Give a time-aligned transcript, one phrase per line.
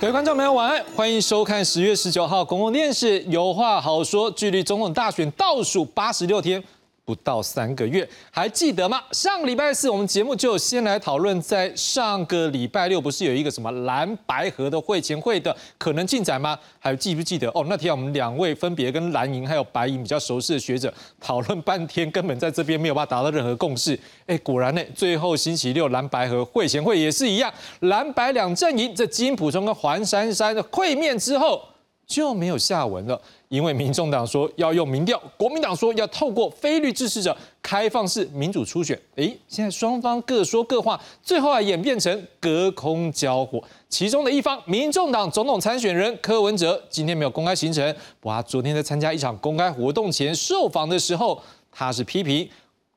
[0.00, 6.64] 各位观众朋友，晚安，欢迎收看十月十九号公共电视《有话好说》，距离总统大选倒数八十六天。
[7.10, 9.02] 不到三个月，还记得吗？
[9.10, 16.56] 上个礼拜四我们节目就先来讨论，在上个礼拜六不是有一个什么蓝白河的会前会的可能进展吗？
[16.78, 17.48] 还记不记得？
[17.48, 23.98] 哦，那天我们两位分别跟蓝营还有白营比较熟悉的学者讨论半天，根本在这边没有办法达到任何共识。
[24.26, 31.60] 哎，果然呢，最后星期六蓝白河会前会也是一样，蓝白两阵营这金普中跟黄珊珊的会面之后
[32.06, 33.20] 就没有下文了。
[33.50, 38.96] 因为民众党说要用民调，国民党说要透过非律支持者开放式民主初选。
[39.16, 43.60] 诶，现在双方各说各话，最后啊演变成隔空交火。
[43.88, 51.42] 其中的一方，民众党总统参选人柯文哲，今天没有公开行程，不过昨天在参加一场公开活动前受访的时候，
[51.72, 52.48] 他是批评。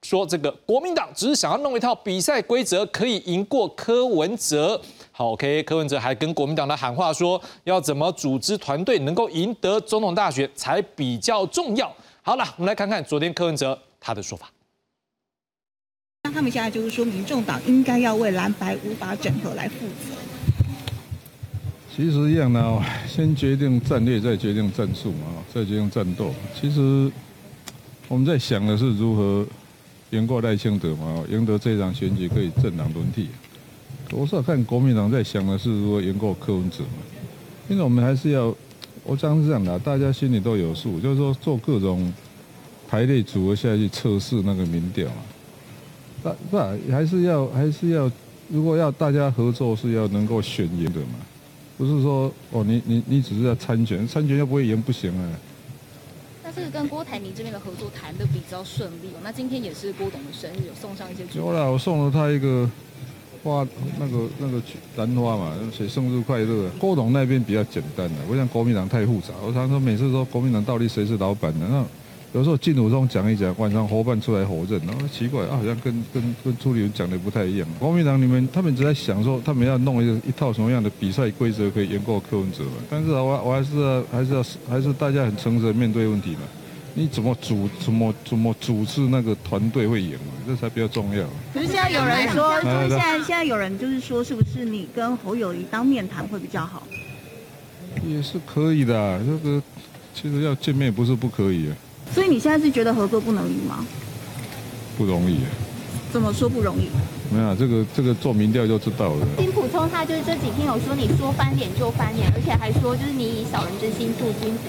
[0.03, 4.79] 说这个国民党只是想要弄一套比赛规则，可以赢过柯文哲。
[5.15, 11.95] 好，OK，柯文哲还跟国民党的喊话说，要怎么组织团队能够赢得总统大选才比较重要。
[12.23, 14.49] 好了，我们来看看昨天柯文哲他的说法。
[16.23, 20.15] 那他们现在就是说，民众党应该要为蓝白无法整合来负责。
[21.95, 26.33] 其实一样的，先决定战略，再决定战术嘛，再决定战斗。
[26.59, 27.11] 其实
[28.07, 29.45] 我们在想的是如何。
[30.09, 31.23] 赢过赖清德嘛？
[31.27, 33.29] 赢得这场选举可以政党轮替。
[34.15, 37.01] 我是看国民党在想的是如何赢过柯文哲嘛？
[37.67, 38.53] 因为我们还是要，
[39.03, 42.13] 我讲是这样的，大家心里都有数，就是说做各种
[42.87, 45.17] 排列组合下去测试那个民调啊。
[46.21, 46.57] 不不，
[46.91, 48.09] 还是要还是要，
[48.49, 51.15] 如果要大家合作，是要能够选赢的嘛？
[51.77, 55.29] 不是说哦，你你你只是要参选，参选又不会赢，不行啊。
[56.55, 59.17] 这个跟郭台铭这边的合作谈的比较顺利哦。
[59.23, 61.23] 那今天也是郭董的生日，有送上一些。
[61.33, 62.69] 有啦，我送了他一个
[63.43, 63.67] 花，
[63.99, 64.61] 那个那个
[64.95, 66.69] 兰花嘛，写生日快乐。
[66.79, 69.33] 郭董那边比较简单的，不像国民党太复杂。
[69.45, 71.85] 我常说每次说国民党到底谁是老板的那。
[72.33, 77.67] 有时候进武中讲一讲，晚上伙伴出来火证，然后奇怪啊，好像跟跟跟朱立伦讲的不太一样。
[77.77, 82.71] 国民党你们他们只在想说，他们要弄一个一套什么样的比赛规则可以赢过柯文哲嘛？
[82.89, 86.39] 但是我我还是还是要还是大家很诚实的面对问题嘛？
[86.95, 90.33] 你怎么组怎么怎么组织那个团队会赢嘛？
[90.45, 91.25] 这才比较重要。
[91.53, 96.83] 可是现在有人说，就是现在现在有人就是说，是不是你跟侯友谊当面谈会比较好？
[98.07, 99.61] 也是可以的，这个
[100.13, 101.71] 其实要见面不是不可以。
[102.13, 103.83] 所以你现在是觉得合作不能赢吗？
[104.95, 105.39] 不容易。
[106.11, 106.89] 怎么说不容易？
[107.33, 109.25] 没有，这个这个做民调就知道了。
[109.39, 114.59] 金普通他就是这几天有说你说翻脸就翻脸，而且还说就是你以小人之心度君子。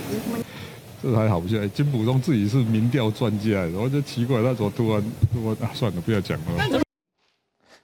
[1.04, 1.47] 这还好不？
[1.47, 5.70] 现在金普聪自己是民调专家，然后就奇怪，他怎么突然突然啊？
[5.75, 6.81] 算了，不要讲了。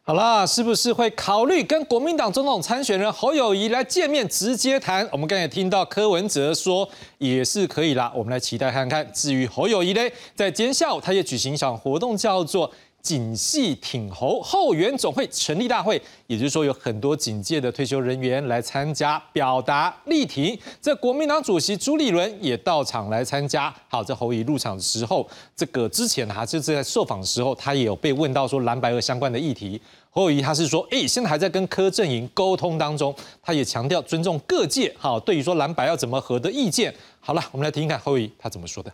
[0.02, 5.06] 好啦，是不是会考虑跟国民党总统参选人侯友谊来见面直接谈？
[5.12, 6.88] 我们刚才听到柯文哲说
[7.18, 9.06] 也是可以啦，我们来期待看看。
[9.12, 10.00] 至于侯友谊呢，
[10.34, 12.72] 在今天下午他也举行一场活动，叫做。
[13.02, 20.58] 警系挺侯后援总会成立大会，也就是说有很多警界的退休人员来参加表达力挺。
[20.80, 23.74] 这国民党主席朱立伦也到场来参加。
[23.88, 29.80] 好，在侯乙入场的时候，这个之前哈就是在受访的时候，他也有被问到说蓝白和相关的议题。
[30.10, 34.92] 侯乙他是说，哎，现在还在跟柯阵营沟通当中，他也强调尊重各界。
[34.98, 38.92] 好，对于说蓝白要怎么合的意见，好了，我们来听听看侯乙他怎么说的。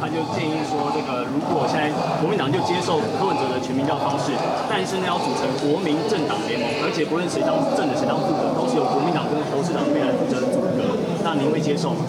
[0.00, 1.90] 他就建议说，这个如果现在
[2.20, 4.32] 国民党就接受柯文哲的全民调方式，
[4.68, 12.04] 但是呢要组成国民政党联盟，而且不论谁当政的谁当副的，都是由国民党跟侯市长来负责组阁，那您会接受吗？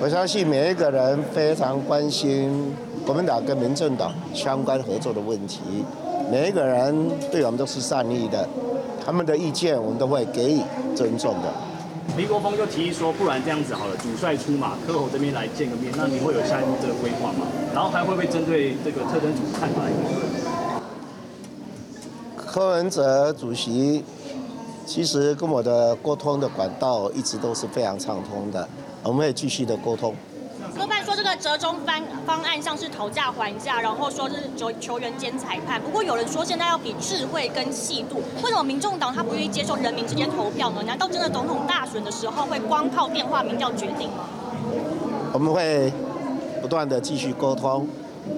[0.00, 2.74] 我相信每一个人非常关心
[3.04, 5.60] 国民党跟民政党相关合作的问题，
[6.30, 8.46] 每一个人对我们都是善意的，
[9.04, 10.60] 他们的意见我们都会给予
[10.94, 11.52] 尊重的。
[12.16, 17.46] 黎国峰就提议说，不然这样子好了，主帅出马，柯侯这边来见个面，那你会有下一步的规划吗？
[17.74, 19.82] 然后还会不会针对这个特征组看法？
[22.36, 24.02] 柯文哲主席
[24.86, 28.66] 其实跟我的沟通的管道一直都是非常畅通的，
[29.02, 30.14] 我们会继续的沟通。
[30.76, 35.80] 科判说这个折中方方案像是讨价还价，然后说是球球员兼裁判。
[35.80, 40.82] 不过有人说现在要比智慧跟细度，为什么民众党他不愿意接受人民直接投票呢？
[40.82, 44.28] 难道真的总统大选的时候会光靠电话民调决定吗？
[45.32, 45.90] 我们会
[46.60, 47.88] 不断的继续沟通，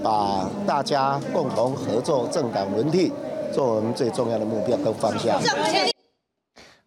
[0.05, 3.13] 把大家共同合作政党轮替
[3.53, 5.41] 做我们最重要的目标跟方向。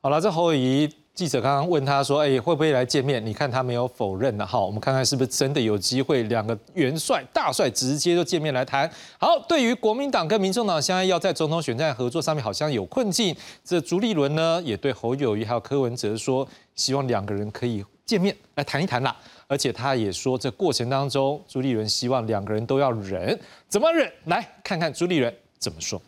[0.01, 1.00] 好了，这侯友谊。
[1.21, 4.43] 记者刚刚问他说：“哎，会不会来见面？”你看他没有否认的。
[4.43, 8.89] 好，我们看看是不是真的有机会，两个元帅、大帅直接就见面来谈。
[9.19, 19.15] 好，对于国民党跟民众党现在要在总统选战合作上面好像有困境，这朱立伦呢也对侯友谊还有柯文哲说，希望两个人可以见面来谈一谈啦。
[19.45, 23.39] 而且他也说，这过程当中，朱立伦希望两个人都要忍，
[23.69, 24.11] 怎么忍？
[24.25, 26.01] 来看看朱立伦怎么说。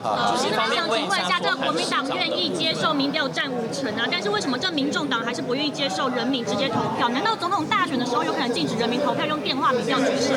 [0.00, 4.04] 主席，那想请问一下，这个国民党愿意接受民调占五成啊？
[4.10, 7.08] 但是为什么这民众党还是不愿意接受人民直接投票？
[7.10, 10.36] 难道总统大选的时候有可能禁止人民投票，用电话民调取胜？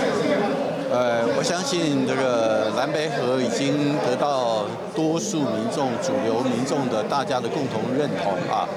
[0.91, 4.63] 呃，我相信这个蓝白河已经得到
[4.95, 8.69] 多数民众、主流民众的大家的共同认同啊。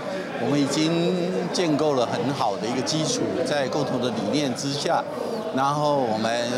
[0.43, 5.05] 我们已经建构了很好的一个基础，在共同的理念之下，
[5.55, 6.51] 然后我们。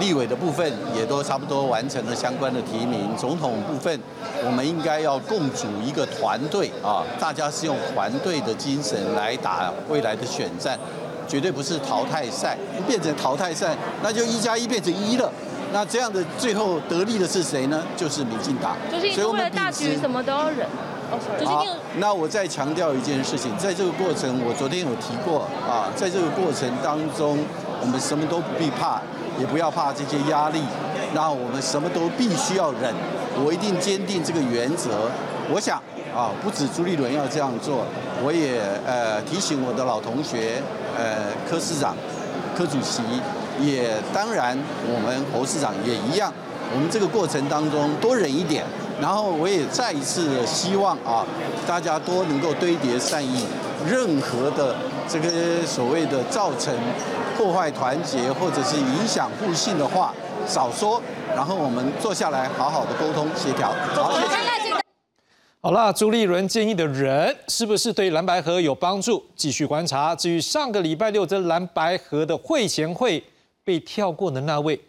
[0.00, 4.00] 立委的部分也都差不多完成了相关的提名，总统部分
[4.44, 10.78] 我们应该要共组一个团队啊，大家是用团队的精神来打未来的选战，
[11.26, 12.56] 绝对不是淘汰赛，
[12.86, 15.32] 变成淘汰赛，那就一加一变成一了，
[15.72, 17.82] 那这样的最后得利的是谁呢？
[17.96, 18.76] 就是民进党。
[18.90, 20.66] 所以为了大局，什么都要忍。
[21.44, 21.64] 好，
[21.98, 27.38] 那我再强调一件事情，在这个过程，我昨天有提过啊，在这个过程当中，
[27.80, 29.00] 我们什么都不必怕。
[29.38, 30.62] 也不要怕这些压力，
[31.14, 32.94] 那我们什么都必须要忍。
[33.44, 35.10] 我一定坚定这个原则。
[35.52, 35.76] 我想
[36.14, 37.84] 啊，不止朱立伦要这样做，
[38.24, 40.62] 我也呃提醒我的老同学，
[40.96, 41.94] 呃柯市长、
[42.56, 43.02] 柯主席，
[43.60, 46.32] 也当然我们侯市长也一样。
[46.74, 48.64] 我们这个过程当中多忍一点，
[49.00, 51.24] 然后我也再一次希望啊，
[51.64, 53.46] 大家都能够堆叠善意，
[53.88, 54.76] 任何的
[55.08, 56.74] 这个所谓的造成。
[57.36, 60.14] 破坏团结或者是影响互信的话，
[60.48, 61.02] 少说，
[61.34, 63.68] 然后我们坐下来好好的沟通协调。
[63.94, 64.74] 好，谢谢。
[65.60, 69.22] 好了，朱立伦建议的人是不是对蓝白河有帮助？
[69.36, 70.16] 继续观察。
[70.16, 73.22] 至于上个礼拜六这蓝白河的会前会
[73.62, 74.80] 被跳过的那位。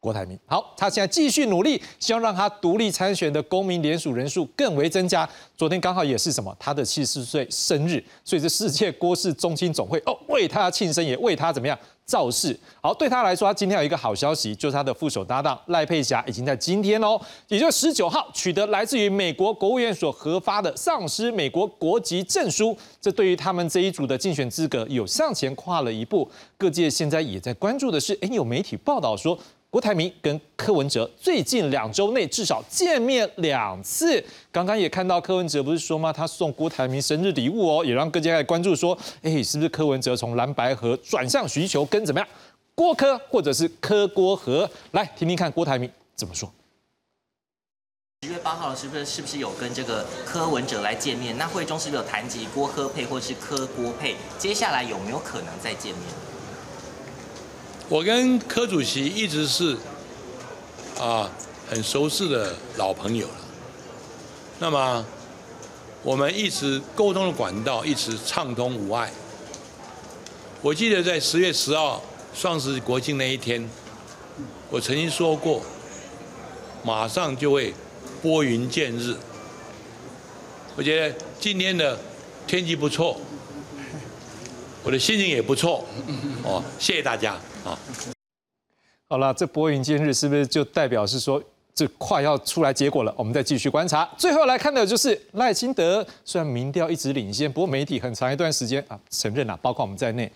[0.00, 5.28] 郭台铭，好，他现在继续努力，希望让他独立参选的公民联署人数更为增加。
[5.56, 12.56] 昨天刚好也是什么，他的七十四岁生日，所以这世界郭氏中心总会哦，为他庆生，也为他怎么样造势。
[12.80, 26.30] 好，对他来说，他今天有一个好消息，就是他的副手搭档赖佩霞已经在今天哦，也就十九号取得来自于美国国务院所核发的丧失美国国籍证书，这对于他们这一组的竞选资格有向前跨了一步。
[26.56, 29.36] 各界现在也在关注的是，哎，有媒体报道说。
[29.70, 34.22] 郭台铭跟柯文哲最近两周内至少见面两次。
[34.50, 36.10] 刚刚也看到柯文哲不是说吗？
[36.10, 42.26] 他送郭台铭生日礼物哦，也让各界来关注说，哎，是不是柯文哲从蓝白河转向需求跟怎么样？
[42.74, 44.68] 郭柯或者是柯郭和？
[44.92, 46.50] 来听听看郭台铭怎么说。
[48.22, 51.36] 十月八号是不是是不是有跟这个柯文哲来见面？
[51.36, 54.16] 那会中是不是有谈及郭柯配或是柯郭配？
[54.38, 56.04] 接下来有没有可能再见面？
[57.90, 59.74] 我跟柯主席一直是
[61.00, 61.30] 啊
[61.70, 63.34] 很熟识的老朋友了。
[64.58, 65.04] 那么
[66.02, 69.10] 我们一直沟通的管道一直畅通无碍。
[70.60, 72.02] 我记得在十月十号
[72.34, 73.66] 双十国庆那一天，
[74.68, 75.62] 我曾经说过，
[76.84, 77.72] 马上就会
[78.20, 79.16] 拨云见日。
[80.76, 81.98] 我觉得今天的
[82.46, 83.18] 天气不错，
[84.82, 85.86] 我的心情也不错。
[86.44, 87.40] 哦，谢谢大家。
[89.08, 91.42] 好，了，这拨云见日是不是就代表是说
[91.74, 93.14] 这快要出来结果了？
[93.16, 94.06] 我们再继续观察。
[94.18, 100.30] 最后来看的就是赖清德，虽然民调一直领先，不过媒体很长一段时间啊承认啊，包括我们在内，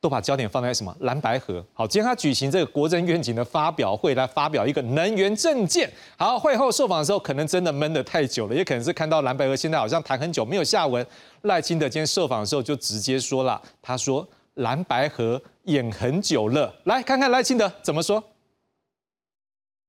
[0.00, 1.64] 都把焦点放在什么蓝白河。
[1.72, 5.90] 好，今天他举行这个国政愿景的发表会，来发表一个能源政见。
[6.16, 11.04] 好，会后受访的时候，可能真的闷得太久了，也可能是看到蓝白河现在好像谈很久没有下文。
[11.42, 14.24] 赖清德今天受访的时候就直接说了，他说。
[14.54, 18.22] 蓝白河演很久了，来看看赖清德怎么说。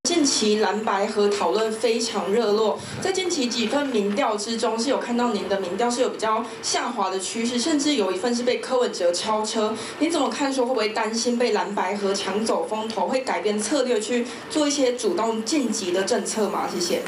[0.04, 9.74] 近期蓝白河讨论非常热络，在近期几份民调之中，是有看到您的民调是有比较下滑的趋势，甚至有一份是被柯文哲超车。
[10.00, 10.54] 您怎么看？
[10.54, 16.70] 说会不会担心被蓝白河抢走风头，会改变策略去做一些主动晋级的政策吗？
[16.70, 17.02] 谢谢。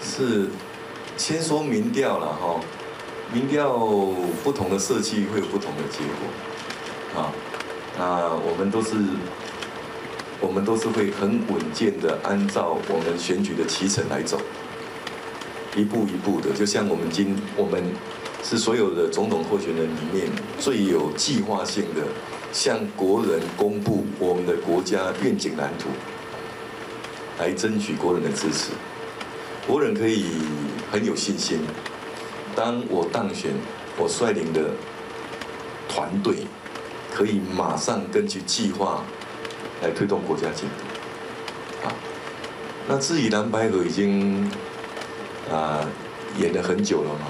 [0.00, 0.48] 是，
[1.16, 2.60] 先说民调了哈，
[3.32, 3.76] 民调
[4.42, 6.51] 不同的设计会有不同的结果。
[7.16, 7.32] 啊，
[7.98, 8.96] 那我们都是，
[10.40, 14.40] 我们都是会很稳健的按照我们选举的期程来走，
[15.76, 17.82] 一步一步的，就像我们今我们
[18.42, 20.26] 是所有的总统候选人里面
[20.58, 22.02] 最有计划性的，
[22.50, 25.90] 向国人公布我们的国家愿景蓝图，
[27.38, 28.70] 来争取国人的支持，
[29.66, 30.24] 国人可以
[30.90, 31.60] 很有信心，
[32.56, 33.52] 当我当选，
[33.98, 34.70] 我率领的
[35.88, 36.46] 团队
[37.14, 39.02] 可以马上根据计划
[39.82, 41.86] 来推动国家进度。
[41.86, 41.92] 啊，
[42.88, 44.50] 那至于蓝白河已经
[45.50, 45.86] 啊
[46.38, 47.26] 演了很久了嘛。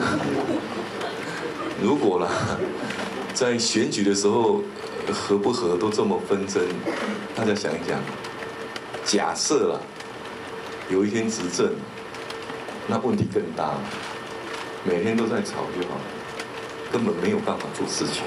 [1.82, 2.28] 如果啦，
[3.34, 4.62] 在选举的时候
[5.12, 6.62] 合不合都这么纷争，
[7.36, 8.00] 大家想一想，
[9.04, 9.80] 假设啦，
[10.90, 11.72] 有一天执政，
[12.86, 13.80] 那问题更大了。
[14.84, 16.00] 每天都在吵就好了，
[16.90, 18.22] 根本没有办法做事情。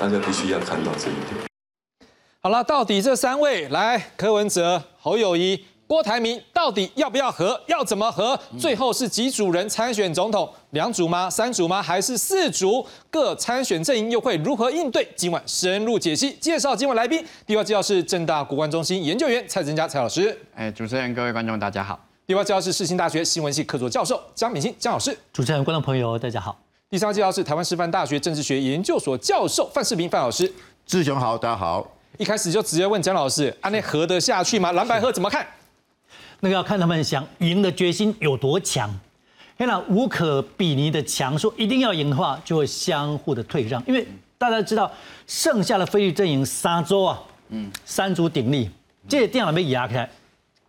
[0.00, 1.46] 大家必须要看到这一点。
[2.40, 7.60] 好了，到底这三位来，柯文哲、侯友谊、郭台铭，到底要不要和？
[7.66, 8.40] 要怎么和？
[8.58, 10.50] 最后是几组人参选总统？
[10.70, 11.28] 两组吗？
[11.28, 11.82] 三组吗？
[11.82, 12.86] 还是四组？
[13.10, 15.06] 各参选阵营又会如何应对？
[15.14, 17.22] 今晚深入解析，介绍今晚来宾。
[17.46, 20.34] 第一位介绍是正大国关中心研究员蔡增佳蔡老师。
[20.54, 22.02] 哎，主持人、各位观众，大家好。
[22.26, 25.14] 第二位介绍是世新大学新闻系客座教授张敏欣江老师。
[25.30, 26.58] 主持人、观众朋友，大家好。
[26.90, 30.52] 第三位介绍是台湾师范大学政治学研究所教授范世平范老师。
[30.84, 31.88] 志雄好，大家好。
[32.18, 34.72] 一开始就直接问江老师，啊，那合得下去吗？
[34.72, 35.46] 蓝白合怎么看？
[36.40, 38.92] 那个要看他们想赢的决心有多强。
[39.56, 43.80] 天哪，无可比拟的强，说一定要赢的话，就会相互的退让。
[43.86, 44.04] 因为
[44.36, 44.90] 大家知道，
[45.28, 48.68] 剩下的菲律阵营三周啊，嗯，三足鼎立，
[49.08, 50.10] 这电脑被压开，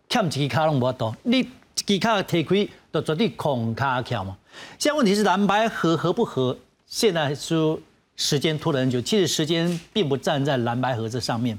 [0.08, 1.40] 欠一个卡拢无多，你
[1.84, 4.36] 一个卡提开，就绝对空卡桥嘛。
[4.78, 6.56] 现在问题是蓝白合合不合？
[6.86, 7.78] 现在说。
[8.14, 11.58] 时间拖了很久，其实时间并不站在蓝白合这上面。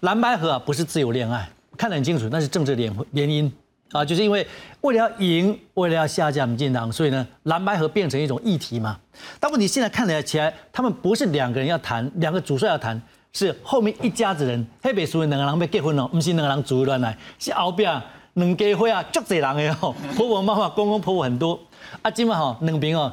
[0.00, 3.48] 蓝白合啊，不是自由恋爱，看得很清楚，那是政治联联姻
[3.92, 4.44] 啊，就是因为
[4.80, 8.98] 为了要赢，为了要下架民进党，所以呢，蓝白合变成一种议题嘛。
[9.38, 13.00] 但问题现在看起来，他们不是两个人要谈，两个主帅要谈，
[13.34, 18.02] 是后面一家子人，黑北属于两个人要结婚了，不是两个人组乱来，是后边
[18.34, 21.58] 两家伙啊，足侪人的吼， 婆婆妈妈、公公婆婆很多，
[22.02, 23.12] 啊，今晚吼两边哦，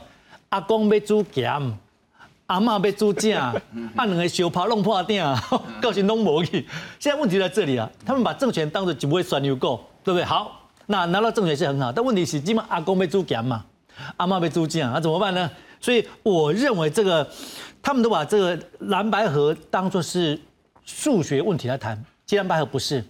[0.49, 1.77] 阿公要煮咸。
[2.47, 3.53] 阿妈被猪架，
[3.95, 5.23] 把两个小炮弄破顶，
[5.79, 6.67] 告诉弄无去。
[6.99, 10.25] 现在问题在这里啊，他们把政权当作只会酸牛狗，对不对？
[10.25, 13.63] 好，那拿到政权是很好，但问题是，今晚阿公要煮咸嘛，
[14.17, 15.47] 阿妈被猪架，那怎么办呢？
[15.79, 17.29] 所以我认为这个，
[17.83, 20.41] 他们都把这个蓝白河当作是
[20.83, 23.05] 数学问题来谈，其实蓝白河不是。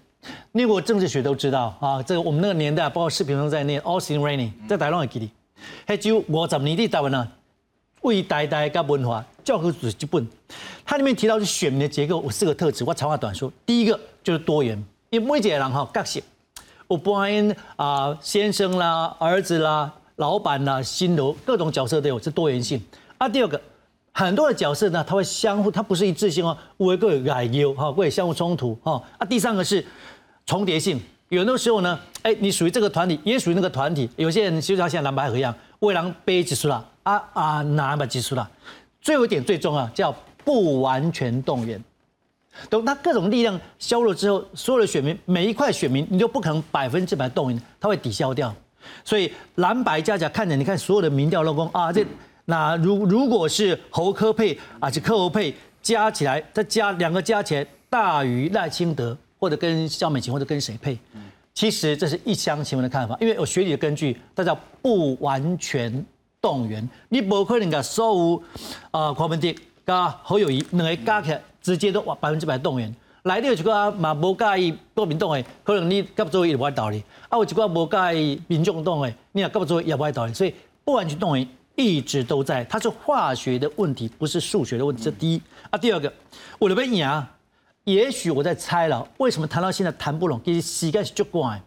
[0.51, 5.29] 念过政治学都知道啊，这个我们那个年代，包括视频中在念 All things raining，在台湾的记里，
[5.86, 7.27] 还就五十年的台湾呢。
[8.01, 10.25] 为代代跟文化教科书这本，
[10.86, 12.86] 它里面提到是选民的结构，有四个特质。
[12.86, 16.24] 我长话短说，第一个就是多元，因为每一个人哈个性，
[16.88, 22.82] 我不因啊先生啦、儿子啦、老板啦、新楼各种角色都有，是多元性。
[23.18, 23.60] 啊，第二个，
[24.13, 29.03] 很多的角色呢，它会相互，它不是一致性哦，有一个有改优哈，会相互冲突哈。
[29.18, 29.86] 啊，第三个是
[30.50, 34.10] 重叠性，有的时候呢，哎，你属于这个团体，也属于那个团体。
[34.15, 36.84] 有些人就像像蓝白河一样，为狼背结束了。
[37.03, 38.50] 啊啊，哪把技术了？
[39.00, 40.12] 最后一点最重要，叫
[40.44, 41.79] 不完全动员。
[42.68, 48.51] 等他各种力量削弱之后，所有的选民每一块选民，你就不可能百分之百动员，他会抵消掉。
[49.06, 52.03] 所以蓝白加起来看着，你看所有的民调落功啊，这
[52.46, 61.00] 那如如果是侯科配啊，是科侯配加起来，再加两个加起来大于赖清德，或者跟肖美琴，或者跟谁配？
[61.53, 66.05] 其实这是一厢情愿的看法，因为有学理的根据，大家不完全。
[66.41, 68.43] 动员，你不可能把所有
[68.91, 69.53] 啊，柯文哲
[69.86, 72.96] 加侯友谊两个加起来，直接都百分之百动员。
[73.24, 80.34] 来的有一个嘛无介意国民党的，可能你甲做也无道理；啊，有一个无介意民众党的，你也甲做也无道理。
[80.34, 80.55] 所以
[80.86, 85.03] 不完全动员一直都在，它是化学的问题，不是数学的问题。
[85.03, 86.10] 这第一啊，第二个，
[86.60, 87.27] 为了要赢，
[87.93, 90.39] 也许我在猜了，为什么谈到现在谈不拢？
[90.46, 91.62] 其实时间是足短。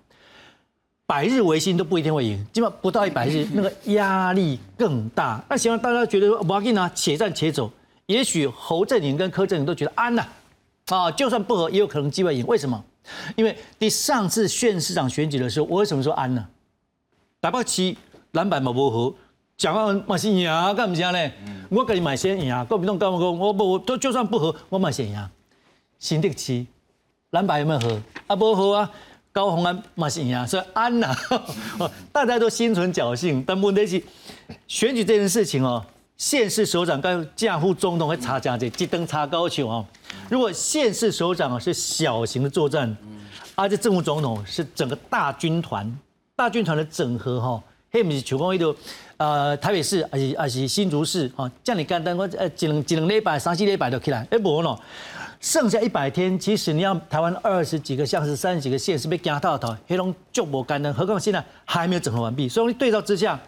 [1.04, 5.44] 百日维新都不一定会赢，基本不到一百日，那个压力更大。
[5.48, 7.70] 那希望大家觉得说，我给呢，且战且走。
[8.06, 10.26] 也许侯振营跟柯振营都觉得安了，
[10.86, 12.46] 啊，就算不和，也有可能机会赢。
[12.46, 12.82] 为什么？
[13.36, 16.46] 因为第上次县市长选举的时候，我为什么说安呢？
[17.40, 17.98] 打不起
[18.30, 19.14] 蓝白嘛不和，
[19.58, 21.30] 讲话嘛是赢，干唔行呢？
[21.68, 25.28] 我跟你买先赢，国民党干不讲，我不都就算不和，我买先赢。
[26.02, 26.66] 新的期
[27.30, 28.02] 蓝白有没有和？
[28.26, 28.90] 啊，不和啊。
[29.30, 31.14] 高鸿安嘛是赢，所以安呐，
[32.12, 33.42] 大家都心存侥幸。
[33.46, 34.02] 但问题是，
[34.66, 35.82] 选举这件事情哦，
[36.18, 39.82] 县市首长跟驾护总统会差价这一登差高球啊。
[40.28, 42.94] 如果县市首长是小型的作战，
[43.54, 45.98] 而且政府总统是整个大军团，
[46.36, 48.76] 大军团的整合哈，嘿，不是求光一度，
[49.16, 54.78] 呃，台北市还是还是新竹市啊，这样你干单我呃，一两一两礼拜、三四礼拜就起来，哎，不喏。
[55.42, 62.48] 剩下一百天，即使你要台湾二十几个像是三十几个县是被加到头，黑龙就无干的，何况现在还没有整合完毕。
[62.48, 63.38] 所以对照之下，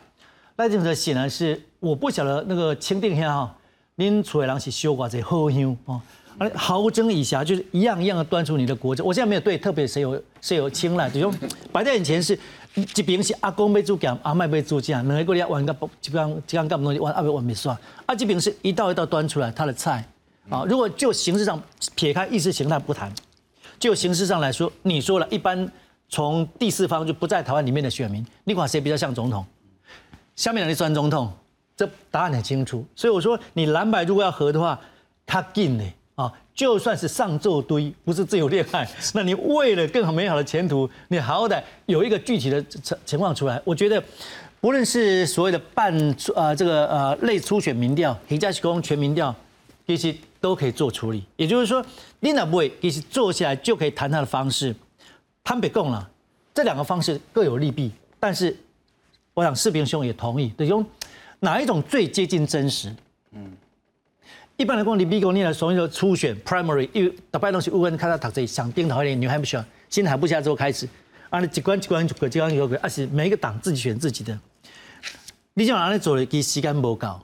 [0.56, 3.56] 赖清德显然是我不晓得那个清定下哈，
[3.94, 6.00] 您厝的人是修寡这好香哦，
[6.36, 9.06] 而豪争以暇就是一样一样的端出你的国政。
[9.06, 11.32] 我现在没有对特别谁有谁有青睐，就用
[11.70, 12.36] 摆在眼前是
[12.74, 20.04] 一边是阿公被煮咸，阿麦被煮酱，两个过来玩个基本上这样干么东西玩阿伯玩没算，啊这边是一道一道端出来他的菜
[20.48, 20.64] 啊。
[20.68, 21.60] 如果就形式上
[21.94, 23.12] 撇开意识形态不谈，
[23.78, 25.70] 就形式上来说，你说了一般
[26.08, 29.44] 从第四方就不在台湾里面的选民，你管谁比较像总统？
[30.36, 31.32] 下面人算总统，
[31.76, 32.84] 这答案很清楚。
[32.96, 34.78] 所以我说，你蓝白如果要合的话，
[35.26, 35.84] 他进的
[36.14, 43.60] 啊，就算是上奏堆，不是自由恋爱， 那你为了更好美好的前途，你好歹有一个具体的情情况出来。
[43.64, 44.02] 我觉得，
[44.60, 45.92] 不论是所谓的半
[46.34, 49.34] 呃这个呃类初选民调，或者是公全民调，
[49.87, 51.25] 其实都可以做处理。
[51.37, 51.85] 也就是说，
[52.21, 54.75] 你哪不会其实坐下来就可以谈他的方式。
[55.43, 56.11] 潘北共了，
[56.53, 58.57] 这两个方式各有利弊，但是。
[59.37, 60.87] 我想视频兄也同意，就用
[61.41, 62.95] 哪一种最接近真实？
[63.33, 63.50] 嗯，
[64.57, 70.88] 一般来讲，你比如你来所谓的初选 primary，因为大概都是乌文看到读这想定讨厌女孩不喜欢，新海不下之后开始，
[71.31, 74.38] 啊，你机关机关就机关有个，而且每一个党自己选自己的。
[75.55, 76.25] 你想哪里做的？
[76.25, 77.21] 其时间不够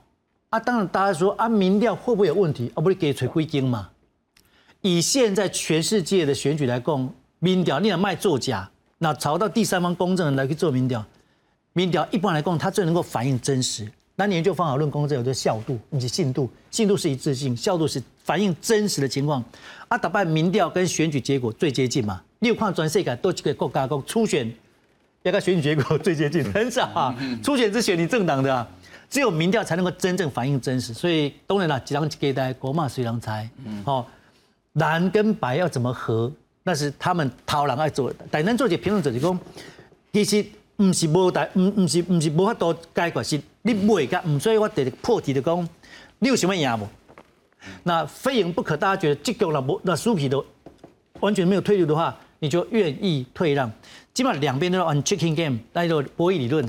[0.51, 0.59] 啊！
[0.59, 2.69] 当然，大家说啊，民调会不会有问题？
[2.75, 3.89] 啊，不是给锤归经嘛？
[4.81, 11.03] 以现在全世界的选举来讲，民调你想卖作假，那找到第三方公证人来去做民调。
[11.71, 13.89] 民调一般来讲，它最能够反映真实。
[14.17, 19.41] 那研究方法论公证有个效度以及信度，信度是一致性，效度是反映真实的情况。
[19.87, 22.21] 啊，打败民调跟选举结果最接近嘛？
[22.39, 24.53] 你有看全世界都几个国家讲初选，
[25.23, 27.15] 要跟选举结果最接近，很少啊。
[27.41, 28.67] 初选是选你政党的，啊，
[29.11, 30.91] 只有民调才能够真正反映真实。
[30.91, 33.47] 所以当然了，几张给代国骂谁人猜？
[33.85, 34.03] 哦，
[34.73, 36.31] 蓝跟白要怎么合？
[36.63, 38.15] 那是他们讨人爱做的。
[38.31, 39.39] 但咱做一个评论者就讲，
[40.11, 40.43] 其实。
[40.77, 45.69] 唔是无大，唔唔是唔是无法度解决，是你未甲，唔所以我得破题就讲，
[46.17, 46.87] 你有什么赢无？
[47.83, 50.43] 那非赢不可，大家觉得这个了，那输皮都
[51.19, 53.71] 完全没有退路的话，你就愿意退让。
[54.11, 56.67] 基本上两边都是 on chicken game，那叫博弈理论，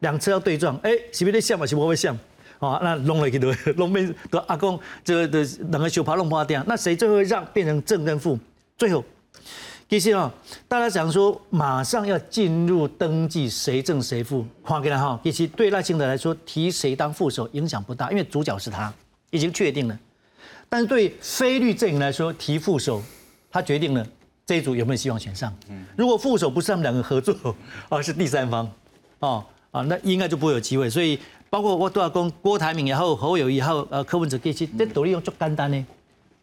[0.00, 1.66] 两车要对撞，哎，是不是像嘛？
[1.66, 2.18] 是不会像？
[2.58, 8.38] 哦，那弄了去都 弄变都阿公，这个的两个小爬弄花掉，那谁最后让变成正跟负？
[8.78, 9.04] 最后。
[9.88, 10.32] 其实啊，
[10.66, 18.92] 大家想说马上要进入登记谁正谁负，看起来哈，其实对赖清德来说提谁当副手影响不大，因为主角是他，
[19.30, 19.96] 已经确定了。
[20.68, 23.00] 但是对非律阵营来说提副手，
[23.48, 24.04] 他决定了
[24.44, 25.56] 这一组有没有希望选上。
[25.96, 27.54] 如果副手不是他们两个合作，
[27.88, 28.68] 而是第三方，
[29.20, 30.88] 哦啊，那应该就不会有机会。
[30.88, 35.84] 所以包括我都要讲郭台铭也好，侯友谊也好，呃，柯文哲，其实这道理用足简单的，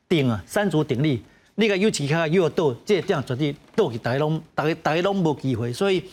[0.08, 1.24] 顶啊，三足鼎立。
[1.56, 6.04] 你个有其他又要斗，这这样绝对斗给大家拢，大家大家拢无机会，所以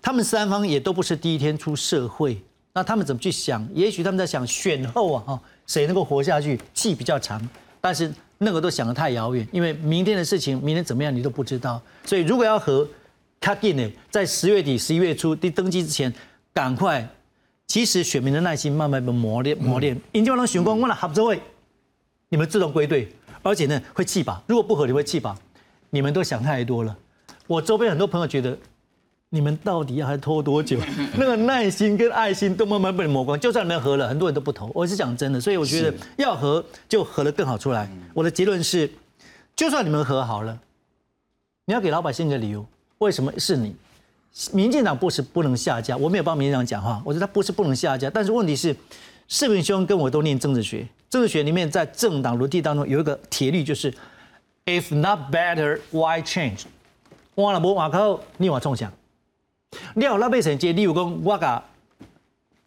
[0.00, 2.40] 他们三方也都不是第一天出社会，
[2.72, 3.68] 那他们怎么去想？
[3.74, 7.46] 也许他们在想选后啊，哈，谁能够活下去，气比较长，
[7.82, 12.88] 但是那个都想得太遥远，因为明天的事情，明天怎么样你都不知道，所以如果要和
[13.40, 16.10] 卡进呢，在十月底、十一月初第登基之前，
[16.58, 17.08] 赶快，
[17.68, 21.40] 其实选民的耐心慢慢被磨练磨练，因为让选光问了合作会，
[22.30, 23.08] 你们自动归队。
[23.44, 24.42] 而且呢，会弃保。
[24.48, 25.38] 如果不合理会弃保。
[25.90, 26.98] 你们都想太多了。
[27.46, 28.58] 我周边很多朋友觉得，
[29.30, 30.80] 你们到底要还拖多久？
[31.16, 33.38] 那个耐心跟爱心都慢慢被磨光。
[33.38, 34.68] 就算你们合了，很多人都不投。
[34.74, 37.88] 我是讲真的，所以我觉得要合就合的更好出来。
[38.12, 38.90] 我的结论是，
[39.54, 40.58] 就算你们和好了，
[41.66, 42.66] 你要给老百姓一个理由，
[42.98, 43.76] 为什么是你？
[44.52, 48.74] 民进党不是不能下架，我没有帮民进党讲话，我觉得他不是不能下架，但是问题是，
[49.26, 50.86] 世平兄跟我都念政治学。
[51.10, 53.92] 政治学里面，在政党轮替当中有一个铁律，就是
[54.66, 56.64] if not better, why change？
[57.34, 58.92] 换了无话口，你话创想。
[59.94, 61.62] 你有那边成绩，你有讲我甲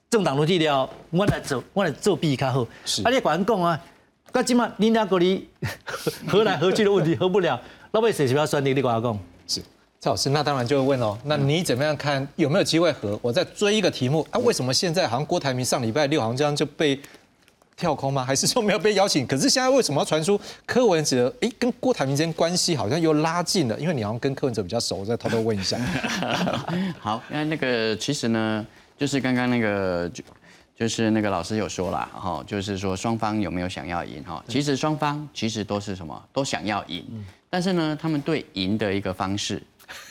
[0.10, 2.68] 政党轮替了，我来做，我来做比较好。
[2.84, 3.02] 是。
[3.04, 3.80] 啊，你管讲啊，
[4.34, 5.48] 那起码你两个你
[6.28, 8.74] 合来合去的问题合不了，那边谁是要选你？
[8.74, 9.20] 你管讲。
[9.48, 9.62] 是。
[10.04, 13.20] 蔡老师，那当然就会问哦，那你怎么样看有没有机会和？
[13.22, 17.00] 我再追一个题目啊，为什么现在好像郭台铭上礼拜六好像这样就被？
[17.78, 18.24] 跳空吗？
[18.26, 19.26] 还是说没有被邀请？
[19.26, 21.32] 可是现在为什么要传出柯文哲？
[21.42, 25.80] 哎，跟郭台铭之间关系好像又拉近了，因为你好像跟柯文哲比较熟，我再偷偷问一下。
[27.00, 28.66] 好，那那个其实呢，
[28.98, 30.24] 就是刚刚那个就
[30.76, 34.44] 就是那个老师有说了哈，就是说双方有没有想要赢哈？
[34.48, 37.04] 其实双方其实都是什么，都想要赢，
[37.50, 39.62] 但是呢，他们对赢的一个方式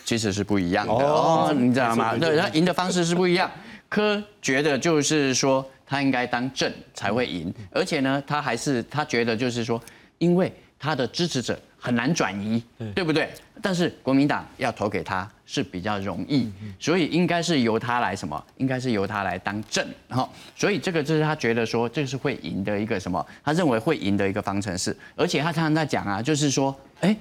[0.05, 2.17] 其实是不一样的哦，你知道吗？
[2.17, 3.51] 对，他赢的方式是不一样。
[3.89, 5.65] 柯觉得就是说。
[5.91, 9.83] 他应该当正才会赢，而且呢，他还是他觉得就是说，
[10.19, 12.63] 因为他的支持者很难转移，
[12.95, 13.29] 对不对？
[13.61, 18.41] 但是国民党要投给他是比较容易，所以应该是由他来什么？
[18.59, 20.31] 应该是由他来当正，哈。
[20.55, 23.27] 所以这个就是他觉得说这是会赢的一个什么？
[23.43, 27.17] 他认为会赢的一个方程式，而且他常常在讲啊，就是说，哎，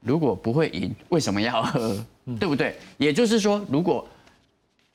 [0.00, 2.04] 如果不会赢，为什么要喝？
[2.38, 2.76] 对不对？
[2.98, 4.06] 也就是说，如果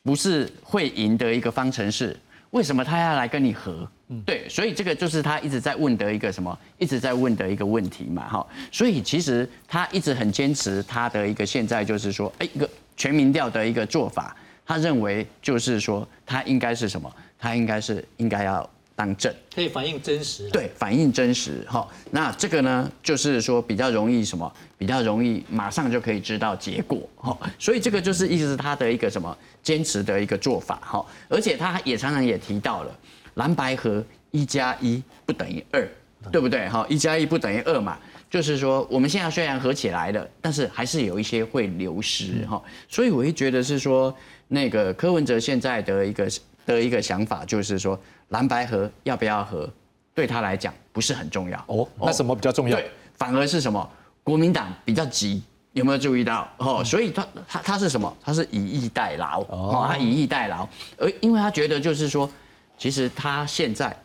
[0.03, 2.15] 不是会赢的一个方程式，
[2.51, 3.87] 为什么他要来跟你合？
[4.25, 8.45] 对，所以这个就是他一直在问的一个什么，一直在问的一个问题嘛，哈。
[8.71, 17.11] 所以其实他一直很坚持他的一个现在就是说，哎，一个全民调的一个做法，他认为就是说他应该是什么？
[17.39, 18.69] 他应该是应该要
[19.03, 20.49] 当正，可以反映真实。
[20.49, 21.85] 对，反映真实，哈。
[22.11, 24.49] 那这个呢，就是说比较容易什么？
[24.77, 27.37] 比较容易马上就可以知道结果，哈。
[27.59, 31.05] 所以这个就是意思是他的一个什么坚持的一个做法，哈。
[31.27, 32.97] 而且他也常常也提到了。
[33.33, 35.85] 蓝白合一加一不等于二，
[36.31, 36.69] 对不对？
[36.69, 42.61] 哈，一加一不等于二嘛，就是说我们现在虽然合起来了，但是还是有一些会流失哈。
[42.87, 44.15] 所以我会觉得是说，
[44.47, 46.31] 那个柯文哲现在的一个
[46.65, 47.99] 的一个想法就是说，
[48.33, 49.69] 蓝白合要不要合，
[50.13, 51.87] 对他来讲不是很重要哦。
[51.99, 52.75] 那什么比较重要？
[52.75, 53.89] 对，反而是什么？
[54.23, 55.41] 国民党比较急，
[55.71, 56.47] 有没有注意到？
[56.57, 58.13] 哦，所以他他他是什么？
[58.21, 60.67] 他是以逸待劳哦，他以逸待劳，
[60.97, 62.29] 而因为他觉得就是说。
[62.75, 63.95] 其实他现在，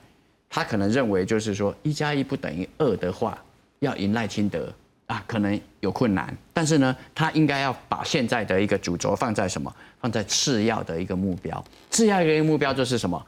[0.49, 3.37] 他可能认为就是说一加一不等于二的话，
[3.81, 4.71] 要赢赖清德
[5.07, 6.33] 啊，可能有困难。
[6.53, 9.75] 但是呢，他应该要把现在的一个主轴放在什么？
[10.01, 11.65] 放在次要的一个目标。
[11.91, 13.21] 次要的一个目标就是什么？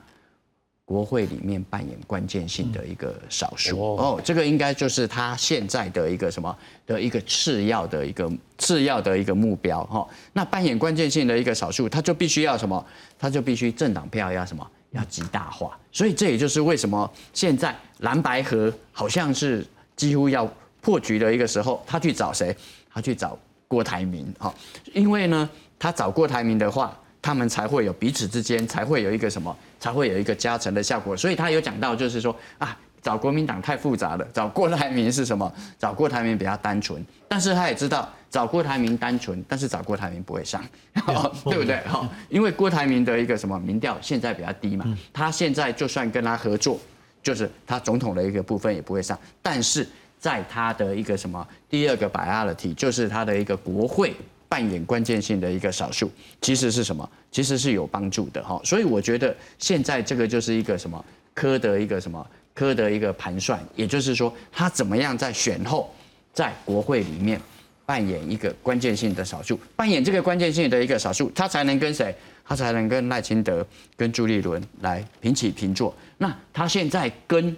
[0.90, 10.04] 国会里面扮演关键性的一个少数哦，这个应该就是他现在的一个什么的一个次要的一个次要的一个目标哈。
[10.32, 12.84] 那扮演关键性的一个少数，他就必须要什么？
[13.16, 14.68] 他就必须政党票要什么？
[14.90, 20.44] 要极大化，所以这也就是为什么现在蓝白河好像是几乎要
[20.80, 22.52] 破局的一个时候，他去找谁？
[22.92, 24.52] 他去找郭台铭，哈，
[24.92, 25.48] 因为呢，
[25.78, 31.16] 他找郭台铭的话，他们才会有彼此之间才会有一个什么，才会有一个加成的效果。
[31.16, 32.76] 所以他有讲到，就是说啊。
[33.02, 35.50] 找国民党太复杂了，找郭台铭是什么？
[35.78, 40.62] 找郭台铭比较单纯，但是他也知道找郭台铭单纯，但是找郭台铭不会上，
[41.44, 41.80] 对不对？
[41.88, 46.78] 哈，因为郭台铭的一个什么民调现在比较低嘛，他现在就算跟他合作，
[47.22, 54.14] 就是他总统的一个部分也不会上，但是在他的一个什么第二个百阿的题，就是他的一个国会
[54.50, 57.10] 扮演关键性的一个少数，其实是什么？
[57.30, 62.26] 其实是有帮助的哈，所以我觉得现在这个就是一个什么科的一个什么。
[62.52, 65.94] 科的一个盘算，也就是说，他怎么样在选后，
[66.34, 67.40] 在国会里面
[67.86, 72.14] 扮演一个关键性的少数，扮演这个关键性的一个少数，他才能跟谁？
[72.44, 73.64] 他才能跟赖清德、
[73.96, 75.94] 跟朱立伦来平起平坐。
[76.18, 77.56] 那他现在跟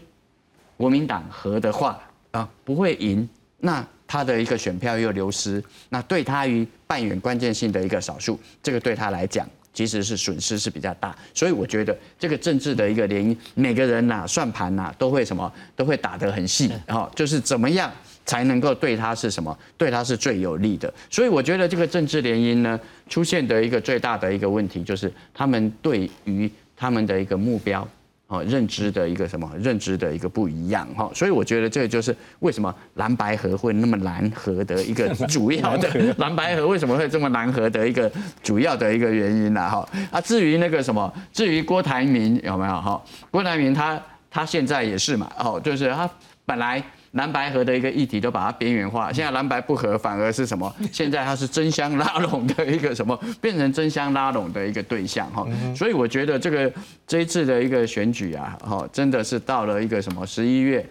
[0.76, 1.98] 国民党合的话
[2.30, 3.26] 啊，不会赢，
[3.58, 9.48] 那他的一个选票又流失，那对他于扮演关键性的一个少数，这个对他来讲。
[9.72, 17.90] 其实是损失是比较大，所以我觉得这个政治的一个联姻，每个人呐算盘呐都会什么都会打得很细，然后就是怎么样
[18.26, 20.92] 才能够对他是什么对他是最有利的。
[21.08, 27.88] 所以我觉得这个政治联姻呢出现的一个最大的一个问题，就是他们对于他们的一个目标。
[28.32, 38.10] 哦，认知的一个什么认知的一个不一样哈，所以我觉得这个就是为什么蓝白河会那么难合的一个 主要的蓝白河为什么会这么难合的一个
[38.42, 42.98] 主要的一个原因啦哈啊，至于那个什么，至于郭台铭有没有哈？
[43.30, 46.08] 郭台铭他他现在也是嘛，哦，就是他
[46.46, 46.82] 本来。
[47.12, 50.74] 蓝白合的一个议题都把它边缘化，现在蓝白不合反而是什么？
[50.90, 53.18] 现在它是争相拉拢的一个什么？
[53.40, 55.46] 变成争相拉拢的一个对象哈。
[55.76, 56.72] 所以我觉得这个
[57.06, 60.86] 这一次的一个选举啊，哈，真的是到了一个什么十一月，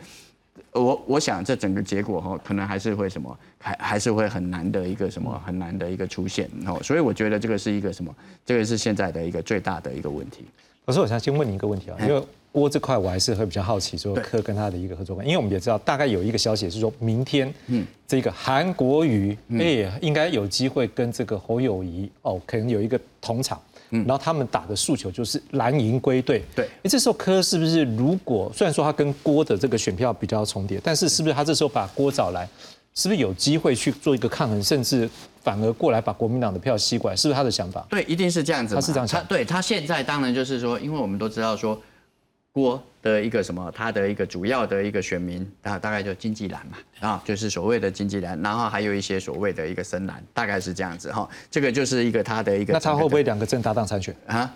[0.73, 6.79] 我我想这整个结果哈，可能还是会什么，还还是会很难的一个什么很难的一个出现哦。
[6.83, 8.13] 所以我觉得这个是一个什么？
[8.45, 10.45] 这个是现在的一个最大的一个问题。
[10.85, 12.21] 老师，我想先问你一个问题啊，因为。
[12.53, 23.57] 郭这块我还是会比较好奇，说柯跟他的一个合作关因为我们也知道，大概有一个消息是说明天，嗯，这个韩国瑜，哎，应该有机会跟这个侯友谊，哦，可能有一个同场，
[23.91, 32.45] 嗯，然后他们打的诉求就是蓝营归队，对，哎，这时候柯是不是如果虽然说他跟郭的这个选票比较重叠，但是是不是他这时候把郭找来，
[32.93, 35.09] 是不是有机会去做一个抗衡，甚至
[35.43, 37.85] 反而过来把国民党的票吸过来，是不是他的想法？
[37.89, 41.81] 对，一定是这样子，他是这样想，对他现在当然就是说，因为我们都知道说。
[42.53, 51.25] 郭的一个什么，他的一个主要的一个选民啊，大概就经济蓝嘛，啊，就是所谓的经济蓝，然后还有一些所谓的一个深蓝，大概是这样子哈。
[51.49, 52.73] 这个就是一个他的一个。
[52.73, 54.53] 那他会不会两个正搭档参选啊？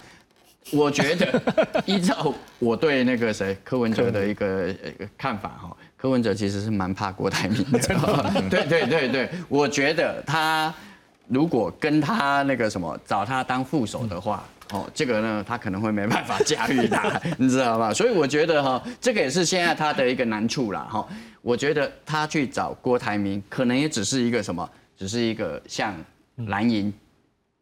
[0.71, 1.41] 我觉得
[1.85, 4.73] 依照我对那个谁柯文哲的一个
[5.17, 5.77] 看法哈。
[5.97, 7.79] 柯文哲其实是蛮怕郭台铭的。
[8.49, 10.73] 对对对对，我觉得他
[11.27, 14.43] 如果跟他那个什么找他当副手的话。
[14.71, 17.93] 哦，这个呢，他可能会没办法驾驭他， 你知道吧？
[17.93, 20.87] 所以我觉得哈，这个也是现在他的一个难处啦。
[20.89, 21.07] 哈。
[21.43, 25.93] 我觉得他去找郭台铭，可能也只是一个什么，只是一个像
[26.47, 26.91] 蓝营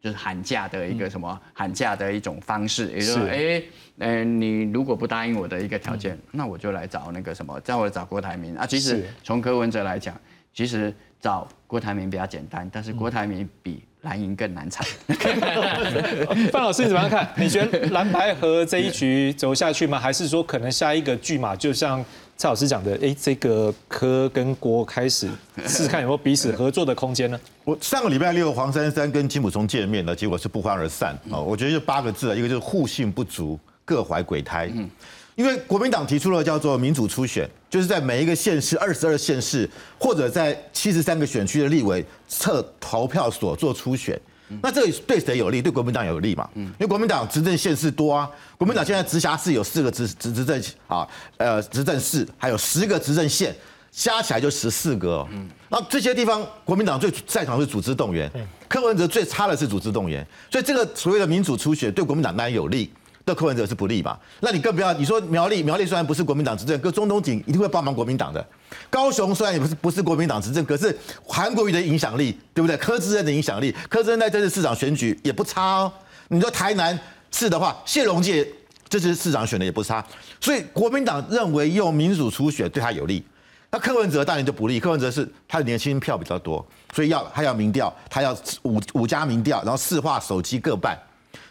[0.04, 3.62] 就是喊价的一个什么喊价的一种方式，也就是哎，
[4.00, 8.66] 嗯，你如果不答应我的一个条件，那我就来找那个什么，叫我找郭台铭啊。
[8.66, 10.14] 其实从柯文哲来讲，
[10.52, 13.82] 其实找郭台铭比较简单，但是郭台铭比。
[14.04, 14.86] 蓝营更难缠。
[16.52, 17.26] 范老师你怎么样看？
[17.38, 19.98] 你觉得蓝白和这一局走下去吗？
[19.98, 22.04] 还是说可能下一个剧码就像
[22.36, 25.28] 蔡老师讲的，哎，这个柯跟郭开始
[25.66, 27.40] 试试看有没有彼此合作的空间呢？
[27.64, 31.38] 我上个礼拜六黄珊珊跟金普松见面呢，结果是不欢而散啊。
[31.38, 34.70] 我觉得就八个字啊，一个就是互信不足，各怀鬼胎。
[34.74, 34.90] 嗯。
[35.36, 39.68] 因为国民党提出了叫做民主初选，就是在每一个县市二十二县市，
[39.98, 44.20] 或者在七十三个选区的立委测投票所做初选，
[44.62, 45.62] 那这个对谁有利？
[45.62, 46.48] 对国民党有利嘛？
[46.54, 53.54] 因为国民党执政县市多啊，国民党现在直辖市有四个执执执政啊，呃，执政市还有十个执政县，
[53.90, 55.26] 加起来就十四个。
[55.32, 58.30] 嗯，那这些地方国民党最擅长是组织动员，
[58.68, 62.92] 柯文哲最差的是组织动员，所以这个所谓的民主初选对国民党当然有利。
[63.24, 64.18] 对柯文哲是不利嘛？
[64.40, 68.46] 那你更不要你说苗栗，苗栗虽然不是国民党执政，可中东锦一定会帮忙国民党的。
[68.90, 70.94] 高雄虽然也不是不是国民党执政，可是
[71.26, 72.76] 韩国瑜的影响力，对不对？
[72.76, 75.92] 柯志恩的影响力，柯志恩在这次市长选举也不差哦。
[76.28, 76.98] 你说台南
[77.30, 78.46] 市的话，谢龙介
[78.90, 80.04] 这次市长选的也不差，
[80.38, 83.24] 所以国民党认为用民主初选对他有利。
[83.70, 90.96] 那柯文哲当然就不利，柯文哲是他的年轻票比较多，所以要他要民调，他要五五家民调，然后市话手机各半。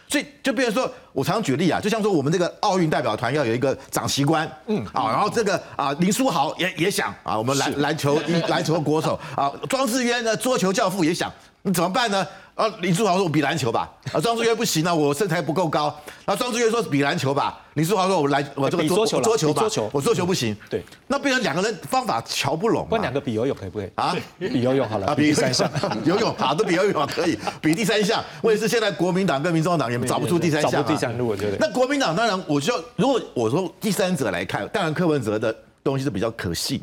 [0.08, 12.26] 所以就比如说，我常举例啊，就像说我们这个奥运代表团要有一个长旗官，嗯啊，然后这个啊林书豪也也想啊，我们篮篮球 篮球国手啊，庄智渊呢桌球教父也想，那怎么办呢？
[12.54, 15.86] 啊，林书豪说：“我比篮球吧。”啊，庄志渊不行啊，我身材不够高。
[16.24, 22.86] 然后庄志渊说：“比篮球吧。”林书豪说：“我来，我这个桌球，桌球吧，桌球，我桌球不行。”对，那变成两个人方法瞧不拢。
[22.90, 23.90] 问两个比游泳可以不可以？
[23.96, 25.68] 啊，比游泳好了，比第三项
[26.04, 28.22] 游泳好， 都比游泳可以，比第三项。
[28.42, 31.56] 问题是现在国民党跟民众党也找不出第三项，找不第三路，我觉得。
[31.58, 36.80] 那国民党当然，我就如果我说第三者来看，当然柯文哲的东西是比较可信。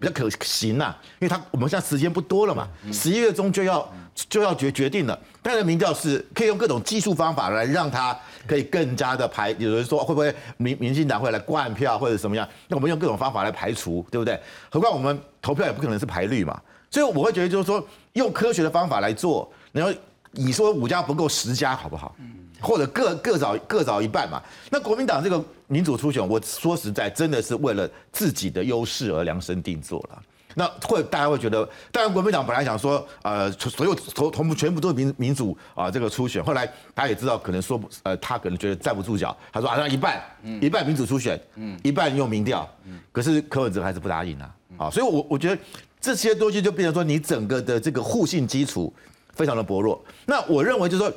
[0.00, 5.18] 比较可行呐，因为他我们现在时间不多了嘛，十一月中就要就要决决定了。
[5.42, 9.50] 但是民调是可以用各种技术方法来让他可以更加的排。
[9.58, 12.48] 有人说会不会民民进党会来灌票或者什么样？
[12.68, 14.40] 那我们用各种方法来排除，对不对？
[14.70, 19.50] 何况我们投票也不可能是排率嘛，所以我会觉得就是说用科学的方法来做。
[19.72, 19.92] 然后
[20.30, 22.14] 你说五家不够十家好不好？
[22.60, 24.42] 或者各各找各找一半嘛？
[24.70, 30.22] 那国民党这个民主初选，我说实在，真的是为了自己的优势而量身定做了。
[30.54, 36.42] 那会大家会觉得，当然国民党本来想说，呃，所有同同步全部都是民民主啊，这个初选。
[36.42, 40.22] 后来他也知道，可能说不，呃，他可能觉得站不住脚，他说啊，那一半，
[40.60, 45.60] 一半民主初选，嗯，一半用民调，嗯，可是柯文哲还是不答应啊，啊，所以我我觉得
[46.00, 48.92] 这些东西就变成说，你整个的这个互信基础
[49.34, 50.02] 非常的薄弱。
[50.26, 51.12] 那我认为就是说。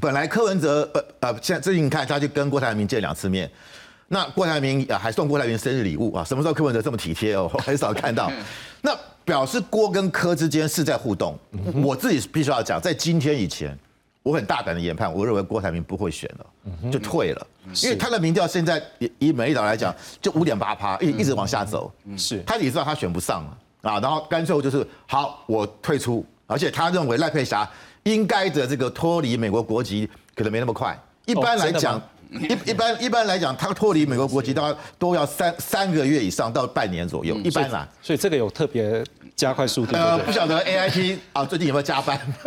[0.00, 3.48] 本来柯文哲呃呃，现在最近看他就跟郭台铭见两次面，
[4.14, 7.50] 那郭台铭还送郭台铭生日礼物啊，什么时候柯文哲这么体贴哦？
[7.58, 8.30] 很少看到，
[8.80, 11.36] 那表示郭跟柯之间是在互动。
[11.82, 13.76] 我自己必须要讲，在今天以前，
[14.22, 17.46] 我很大胆的研判，我认为郭台铭不会选了，就退了，
[17.82, 27.68] 因为他的民调现在以以美丽岛来讲，就五点八趴，一一直往下走，是他也知道他选不上了啊，然后干脆就是好，我退出，而且他认为赖佩霞。
[28.04, 30.94] 应该的这个脱离美国国籍可能没那么快。
[31.24, 31.98] 一般来讲，
[32.30, 37.36] 一一般 一般来讲，他脱离美国国籍大概都要三三个月以上到半年左右。
[37.44, 39.04] 一般啦，所以这个有特别
[39.36, 39.96] 加快速度。
[39.96, 42.18] 呃，不晓得 A I T 啊，最近有没有加班？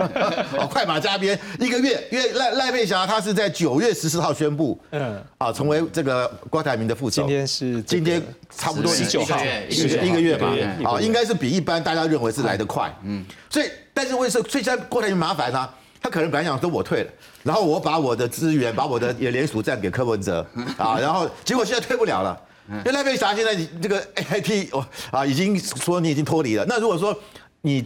[0.58, 7.22] 哦，快马加鞭，一个月，因为赖赖佩霞她是在九月十四号宣布，嗯，啊，成为这个郭台铭的副手。
[7.22, 9.38] 今天是今天差不多十九号，
[9.70, 12.94] 一个一个月吧，啊，应该是比一般大家认为是来得快。
[13.04, 13.66] 嗯，所以。
[13.98, 14.48] 但是为什么？
[14.48, 15.68] 所以现在过台铭麻烦呢？
[16.08, 17.12] 他可能本来想说我退了，
[17.43, 20.46] 然后我把我的资源、把我的也联署站给柯文哲
[20.78, 22.41] 啊，然后结果现在退不了了。
[22.70, 26.65] 因为赖佩霞现在这个 AIT 哦啊，已经说你已经脱离了。
[26.67, 27.17] 那如果说
[27.62, 27.86] 你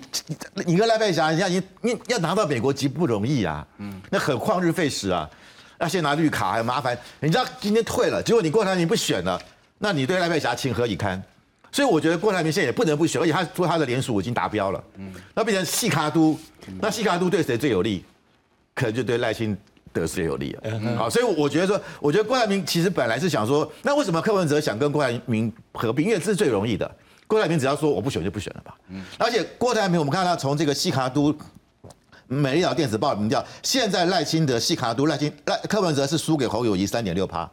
[0.66, 5.30] 你跟赖佩霞，人家你你要拿到美国籍不容易啊，嗯，那很旷日费时啊，
[5.80, 6.98] 要先拿绿卡还麻烦。
[7.20, 9.40] 你知道今天退了，结果你郭台铭不选了，
[9.78, 11.22] 那你对赖佩霞情何以堪？
[11.72, 16.38] 所以我觉得郭台铭现在也不能不选，而且他说他的联署已经达标了，嗯，那变成细卡都，
[16.82, 18.04] 那细卡都对谁最有利？
[18.74, 19.58] 可能就对赖清
[19.94, 20.98] 德最有利了。
[20.98, 26.06] 好，所以我觉得说，我觉得郭台铭其实本来是想说，那为什么柯文哲想跟郭台铭合并？
[26.06, 26.90] 因为这是最容易的。
[27.28, 28.76] 郭台铭只要说我不选就不选了吧。
[28.90, 31.34] 嗯而且郭台铭，我们看到从这个西卡都
[32.28, 37.50] 美丽岛电子报民调，现在赖清德、西卡都、赖清赖柯文哲是输给侯友谊三点六趴，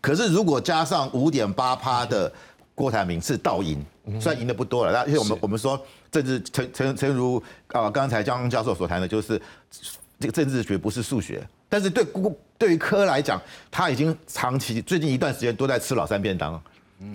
[0.00, 2.32] 可是如果加上五点八趴的
[2.74, 3.84] 郭台铭是倒赢，
[4.20, 5.80] 虽然赢的不多了，那因为我们我们说
[6.10, 9.40] 政治陈陈陈如啊，刚才江教授所谈的就是
[10.20, 16.62] 这个政治学不是数学，但是对郭对于柯来讲，他已经长期最近一段时间都在吃老三便当。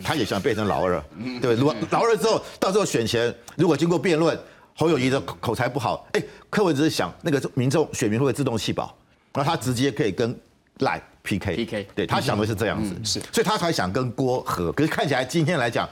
[0.03, 0.99] 他也想变成老二，
[1.39, 1.53] 对？
[1.53, 4.35] 如果老二之后，到时候选前，如果经过辩论，
[4.73, 8.97] 侯友谊的口才不好，哎，柯文哲想那个民众选民会不会自动弃保？
[9.31, 10.35] 然后他直接可以跟
[10.79, 14.71] 赖 PK PK，对他想的是这样子，是，所以他才想跟郭和。
[14.71, 15.87] 可是看起来今天来讲，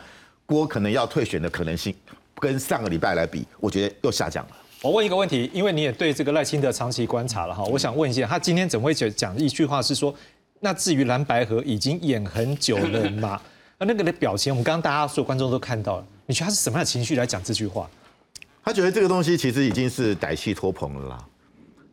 [0.48, 1.94] 郭可能要退选的可能性，
[2.40, 4.58] 跟上个礼拜来比，我觉得又下降了。
[4.84, 10.14] 我问一个问题，因为你也对这个赖清德长期观察了哈，我想问一下，他今天怎么会讲讲一句话是说，
[10.60, 13.40] 那至于蓝白河已经演很久了嘛？
[13.80, 16.06] 那个的表情，我们刚刚大家所有观众都看到了。
[16.26, 17.90] 你觉得他是什么样的情绪来讲这句话？
[18.62, 21.26] 他觉得这个东西其实已经是歹戏托棚了啦。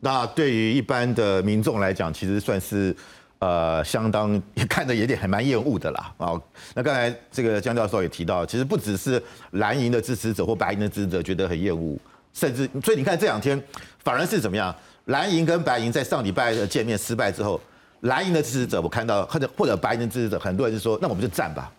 [0.01, 2.93] 那对于一般的民众来讲，其实算是
[3.39, 6.13] 呃相当看着有点还蛮厌恶的啦。
[6.17, 6.41] 啊，
[6.75, 11.97] 那刚才这个江教授也提到，其实不只是蓝营的支持者或白营的支持者觉得很厌恶，
[12.33, 13.61] 甚至所以你看这两天
[14.03, 14.73] 反而是怎么样？
[15.05, 17.59] 蓝营跟白营在上礼拜的见面失败之后，
[18.01, 21.71] 蓝营的支持者我看到或者或者白营的支持者，很多人就说，那我们就战吧。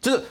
[0.00, 0.22] 就是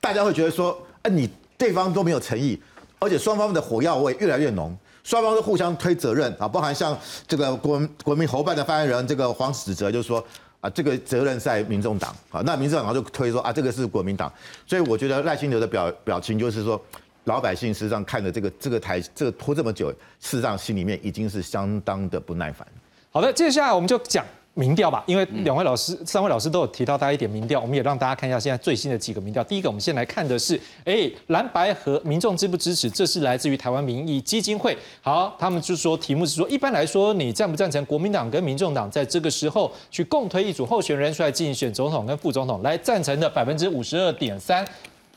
[0.00, 2.60] 大家会觉得说，哎，你对方都没有诚意，
[2.98, 10.24] 而且双方的火药味越来越浓，双方都互相推责任啊，包含像这个国国民侯办的发言人这个黄史哲就说
[10.60, 14.32] 啊，这个责任在民众党啊，那民众党就推说啊，这个是国民党，
[14.66, 16.80] 所以我觉得赖清德的表表情就是说，
[17.28, 22.66] 老百姓事实上看着这个这个台这个拖这么久，事实上心里面已经是相当的不耐烦。
[23.10, 24.24] 好的，接下来我们就讲。
[24.54, 29.44] 民调吧，因为两位老师、三位老师都有提到大家一点民调，我们也让大家看一下现在最新的几个民调。
[29.44, 32.90] 第一个，我们先来看的是，哎，蓝白和民众支不支持？
[32.90, 34.76] 这是来自于台湾民意基金会。
[35.00, 42.60] 好，他们就说题目是说，一般来说，你赞不赞成国民党跟民众党在这个时候去共推一组候选人出来竞选总统跟副总统？
[42.64, 44.66] 来赞成的百分之五十二点三，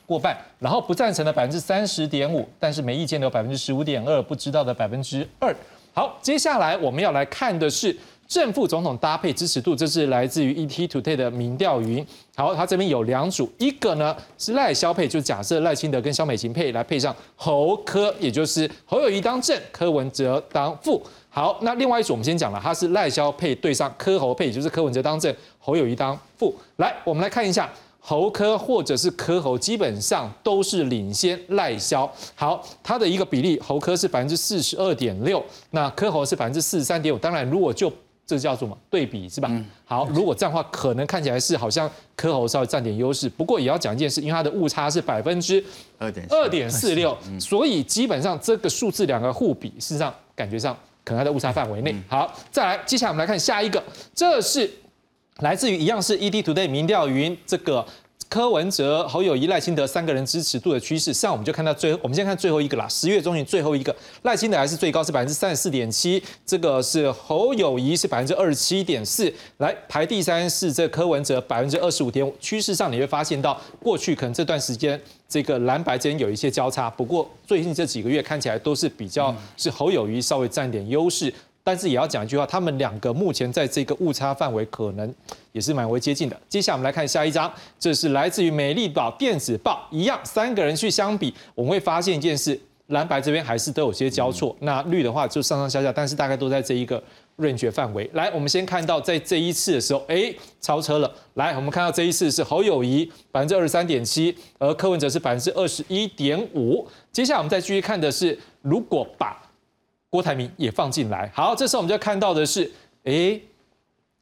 [0.06, 5.54] 过半，然后不赞成的百分之三十点五，但是没意见的有百分之十五点二，不知道的百分之二。
[5.94, 7.96] 好，接下来我们要来看的是。
[8.28, 12.06] 正副总统搭配支持度，这是来自于 ET Today 的民调云。
[12.34, 21.02] 好，它这边有两组，一个呢是赖萧配，就假设赖清德跟萧美琴配来配上侯科，也就是侯友谊当正，柯文哲当副。
[21.28, 26.54] 好，那另外一组我们先讲了，它是赖萧配对上柯侯配，也就是柯文哲当正，侯友谊当副。
[26.76, 27.68] 来，我们来看一下。
[28.04, 32.12] 侯科或者是科侯，基本上都是领先赖萧。
[32.34, 37.18] 好，它的一个比例，侯科是百分之四十二点六，那科侯是百分之四十三点五。
[37.18, 37.90] 当然，如果就
[38.26, 39.48] 这叫做什么对比是吧？
[39.84, 43.28] 好，如果这样的话，可能看起来是好像科侯稍微占点优势。
[43.28, 45.64] 不过也要讲一件事，因为它的误差是百分之
[45.98, 51.94] 二点二点四六，所以基本上这个数字两个互比，事实上感觉上可能它在误差范围内。
[52.08, 53.80] 好，再来，接下来我们来看下一个，
[54.12, 54.68] 这是。
[55.40, 57.84] 来自于一样是 EDtoday 民调云这个
[58.28, 62.88] 柯文哲、侯友谊、赖清德三个人支持度的趋势，上我们就看到最，我们先看最后一个啦。
[62.88, 72.34] 十月中旬最后一个，赖清德还是最高，是百分之三十四点七，这个是侯友谊是百分之二十七点四，来排第三是这柯文哲百分之二十五点五。
[72.40, 81.32] 趋势上你会发现到，过去可能这段时间这个蓝白之间有一些交叉，不过最近这几个月看起来都是比较是侯友谊稍微占点优势。
[81.64, 85.14] 但是也要讲一句话，他们两个目前在这个误差范围可能
[85.52, 86.40] 也是蛮为接近的。
[86.48, 97.02] 接下来我们来看下一张，这是来自于美丽宝电子报，一样三个人去相比，我们会发现一件事，蓝白这边还是都有些交错，那绿的话就上上下下，但是大概都在这一个
[97.38, 98.10] range 范围。
[98.14, 101.10] 来，我们先看到在这一次的时候，哎，超车了。
[101.34, 106.86] 来，我们看到这一次是侯友谊百分之二十三点七，而柯文哲是百分之二十一点五。
[107.12, 109.41] 接下来我们再继续看的是，如果把
[110.12, 112.70] 郭台铭也放进来，好，这时候我们就看到的是，
[113.04, 113.40] 哎。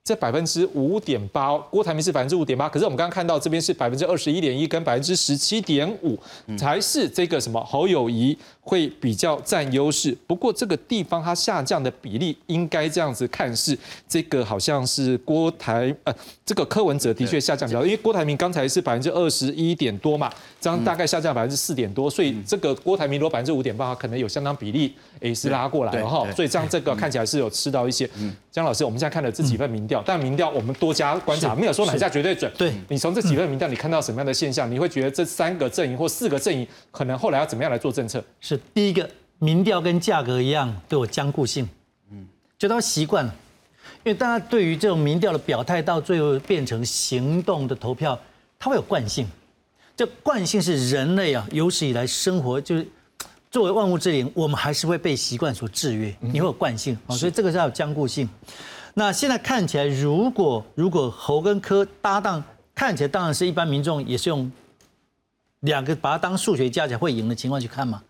[0.03, 6.18] 这百分之五点八，郭台铭是百分之五点八，可是我们刚刚看到这边是百分之二十一点一跟百分之十七点五，
[6.57, 8.36] 才是这个什么侯友谊
[8.71, 10.16] 会比较占优势。
[10.25, 13.77] 不过这个地方它下降的比例应该这样子看是
[14.09, 16.14] 这个好像是郭台呃
[16.47, 28.09] 这个柯文哲的确下降比较，因为郭台铭刚才是百分之二十一点多嘛，这样大概下降百分之四点多，所以这个郭台铭如果百分之五点八，可能有相当比例诶是拉过来了哈，所以这样这个看起来是有吃到一些。
[28.51, 29.91] 江老师，我们现在看了这几份民。
[29.91, 32.51] 调，但民调我们多加观察，没有说哪家绝对准。
[32.57, 34.71] 对你从这几份民调，你看到什么样的现象？
[34.71, 38.23] 你会觉得这三个阵营或四个阵营可能后来要怎么样来做政策？
[38.41, 39.08] 是第一个，
[39.38, 41.68] 民调跟价格一样都有僵固性，
[42.11, 42.26] 嗯，
[42.58, 43.34] 就都习惯了，
[44.04, 48.18] 因为大家对于这种民调的表态，到最后变成行动的投票，
[48.58, 49.26] 它会有惯性。
[49.96, 52.88] 这惯性是人类啊有史以来生活就是
[53.50, 58.28] 作为万物之灵，我们还是会被习惯所制约，你会有惯性啊，所以这个是要有僵固性。
[58.94, 62.42] 那现在看起来，如果如果侯跟柯搭档，
[62.74, 64.50] 看起来当然是一般民众也是用
[65.61, 68.02] 两个把它当数学加起来会赢的情况去看嘛。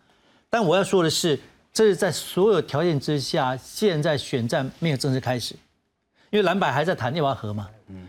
[0.51, 1.39] 但我要说的是，
[1.73, 5.55] 这是在所有条件之下，现在选战没有正式开始，
[6.31, 7.69] 因为蓝白还在谈要不要和嘛。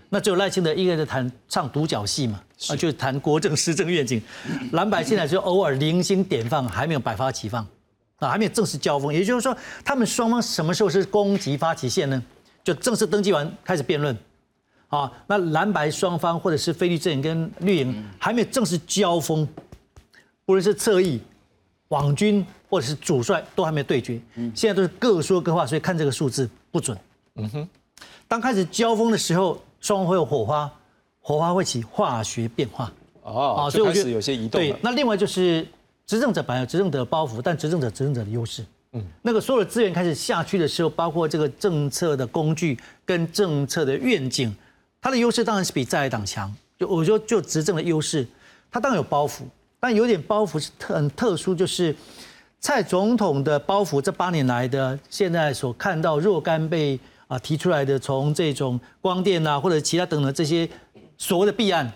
[0.09, 4.21] 那只有赖清德一个人在谈唱独角戏嘛，啊，就是谈国政施政愿景。
[4.73, 7.65] 蓝白现在就偶尔零星点放，还没有百花齐放，
[8.17, 9.13] 啊，还没有正式交锋。
[9.13, 12.21] 也就是说，他们双方什么时候是攻击发起线呢？
[12.63, 14.15] 就正式登记完开始辩论，
[14.89, 19.47] 啊，那蓝白双方或者是菲律阵营跟绿营还没有正式交锋，
[20.45, 21.19] 不论是侧翼、
[21.91, 24.19] 网军或者是主帅都还没有对决，
[24.55, 26.97] 现在都是各说各话，所以看这个数字不准。
[27.35, 27.69] 嗯哼，
[28.27, 30.71] 当开始交锋的时候，双方会有火花，
[31.19, 32.91] 火花会起化学变化。
[33.23, 34.59] 哦，所以开始有些移动。
[34.59, 35.67] 对，那另外就是
[36.07, 38.65] 执政者本来有执政者的包袱，但执政者执政者的优势。
[38.93, 44.53] 嗯，那个所有的资源开始下去的时候，包括这个政策的工具跟政策的愿景，
[45.01, 46.53] 它的优势当然是比在野党强。
[46.79, 48.27] 就我说，就执政的优势，
[48.71, 49.43] 它当然有包袱，
[49.81, 51.93] 但有点包袱是特很特殊，就是
[52.59, 53.99] 蔡总统的包袱。
[53.99, 60.69] 这八年来的现在所看到若干被啊提出来的，从这种光电啊或者其他等等这些
[61.17, 61.91] 所谓的弊案，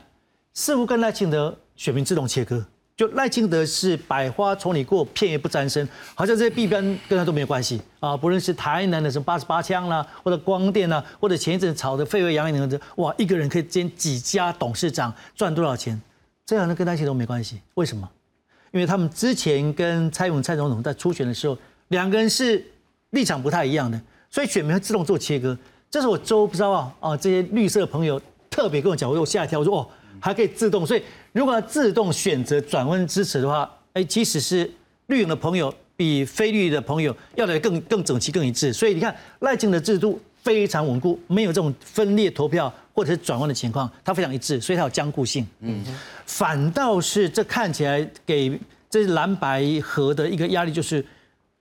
[0.55, 2.65] 似乎跟赖清德选民自动切割。
[2.97, 8.17] 就赖清德是百花丛里过，片叶不沾身，好像这些弊端跟他都没有关系啊。
[8.17, 16.01] 不论是台南的什么八十八枪啦，或者光电啦，或者前一阵炒的沸沸扬扬的，哇，一个人可以兼几家董事长，赚多少钱？
[16.45, 17.59] 这样的跟那些都没关系。
[17.73, 18.09] 为什么？
[18.71, 22.63] 因为他们之前跟蔡英文蔡总统在初选的时候，两个人是
[23.11, 25.57] 立场不太一样的，所以选民会自动做切割。
[25.89, 29.87] 这是我周不知道啊啊，这些绿色朋友特别跟我讲，我我吓一跳，我说哦，
[30.19, 31.01] 还可以自动，所以。
[31.31, 34.71] 如果要自动选择转弯支持的话，哎，即使是
[35.07, 38.71] 绿营的朋友比非绿的朋友要来更更整齐、更一致。
[38.71, 45.45] 所以你看赖清的制度非常稳固，没有这种分裂投票或者是转弯的情况，它非常一致，所以它有坚固性。
[45.59, 45.83] 嗯，
[46.25, 48.57] 反倒是这看起来给
[48.89, 51.05] 这蓝白合的一个压力，就是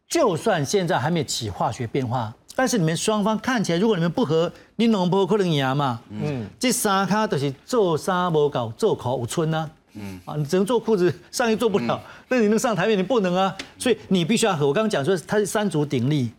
[0.09, 2.33] 就算现在还没有起化学变化。
[2.55, 6.01] 但是你们双方看起来，如果你们不和，你能不可能赢嘛？
[6.11, 9.69] 嗯，这三卡都是做沙无搞，做口无村呐。
[9.95, 12.97] 嗯，啊，你只能做裤子，上衣做不了，那你能上台面？
[12.97, 13.57] 你不能啊。
[13.77, 14.69] 所以你必须要和。
[14.69, 16.31] 我刚刚讲说，它是三足鼎立。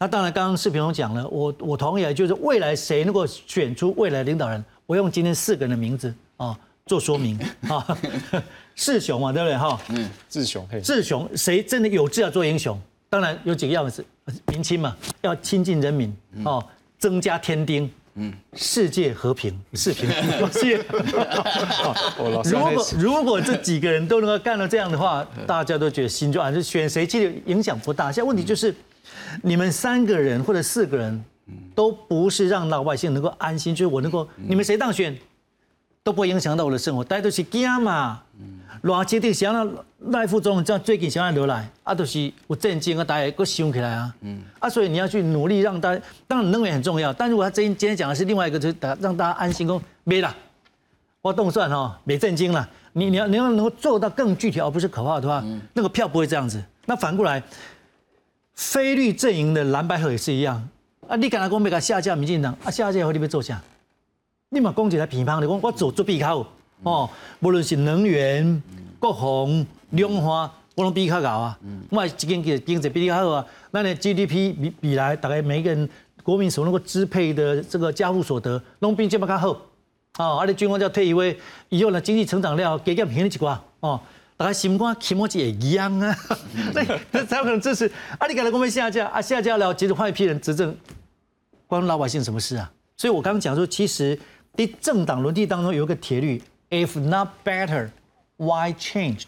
[0.00, 7.38] 那当然，刚刚视频中讲了，我我同意，就是未来谁能够选出未来领导人，我用今天四个人的名字啊做说明
[7.68, 7.98] 啊。
[8.76, 9.80] 志雄嘛，对不对哈？
[9.88, 12.80] 嗯，志雄，志雄，谁真的有志要做英雄？
[13.10, 14.04] 当然有几个样子，
[14.46, 16.64] 民亲嘛，要亲近人民哦，
[16.96, 20.08] 增加天丁，嗯，世界和平，世平，
[20.52, 20.84] 谢谢。
[22.44, 28.12] 如果如果这几个人都能够干到这样的话，大家都觉得心就安，就选谁其实影响不大。
[28.12, 28.72] 现在问题就是，
[29.42, 31.24] 你们三个人或者四个人，
[31.74, 35.16] 都不是让老百姓能够安心，就是我能够，你们谁当选，
[36.02, 38.22] 都不会影响到我的生活，大家都是惊嘛。
[38.80, 39.68] 偌决定想让
[40.10, 50.32] 赖副总这样最近想要留来，啊，都是有震惊啊，大家搁想起来啊，嗯，啊，所以你要去努力让大家，当然能源很重要，但如果他今今天讲的是另外一个，就是让大家安心，讲没了，
[51.20, 56.62] 我动算哈，没震惊了，你你要你要能够做到更具体，而不是可怕的话，那个票不会这样子。
[56.86, 57.42] 那反过来，
[58.58, 60.68] 非绿阵营的蓝白河也是一样，
[61.06, 63.62] 啊，你敢来讲没敢下架民进党，啊，下架后你要做啥？
[64.48, 66.44] 你嘛讲起来乒乓的，讲我做做必考。
[66.82, 68.60] 哦，无论是能源、
[68.98, 71.56] 国防、量化，我拢比较高啊。
[71.88, 73.46] 我经济经济比较好啊。
[73.70, 75.88] 那你 GDP 比比来，大概每个人
[76.24, 79.50] 国民所能够支配的这个家户所得，拢比这么较好。
[80.18, 81.38] 哦，而且军方叫退一位，
[81.68, 83.56] 以后呢经济成长了，加减平了一寡。
[83.78, 84.00] 哦，
[84.38, 86.16] 大家心肝起码是会一样啊。
[87.10, 87.90] 那才有可能支持。
[88.18, 90.74] 啊，你讲的公们下架啊，下架了，接着换一批人执政，
[91.66, 92.70] 关老百姓什么事啊？
[92.96, 94.16] 所以我刚刚讲说，其实
[94.54, 96.40] 在政党轮替当中有一个铁律。
[96.70, 97.88] If not better,
[98.36, 99.24] why changed？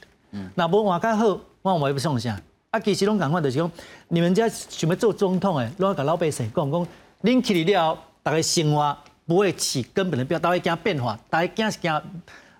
[0.54, 2.40] 那不换较好，我我也不想啥。
[2.70, 3.68] 啊，其实拢讲话就是讲，
[4.06, 6.86] 你们家想要做总统诶，拢甲老百姓讲讲，
[7.22, 8.96] 恁起来了，大家生活
[9.26, 12.02] 不会起根本的变，大家惊变化，大家惊是惊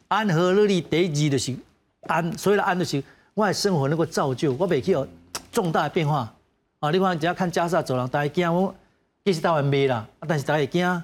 [0.09, 1.55] 安和乐利第一就是
[2.03, 3.03] 安，所谓的安就是
[3.35, 5.07] 我的生活能够造就，我未去有
[5.53, 6.33] 重大的变化。
[6.81, 8.75] 啊，你看只要看加沙走廊，大家惊我，
[9.25, 11.03] 其实台湾没啦，但是大家惊，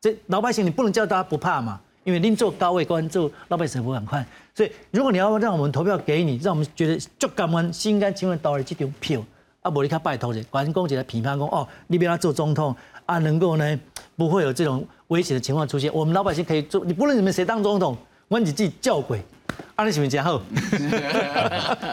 [0.00, 1.80] 这老百姓你不能叫大家不怕嘛。
[2.04, 4.24] 因为您做高位关注老百姓不很快，
[4.54, 9.20] 所以如果你要让我们投票给你，让我们觉得足甘愿心甘情愿投了这张票，
[9.60, 12.72] 啊，无你看拜托者，关公者来评判讲哦，你别他做总统
[13.06, 13.80] 啊，能够呢
[14.14, 19.20] 不会有这种危险的情况出现，我们老百姓可以做，你不论你们谁当总统，我你自己叫鬼，
[19.76, 20.40] 阿里喜明加后，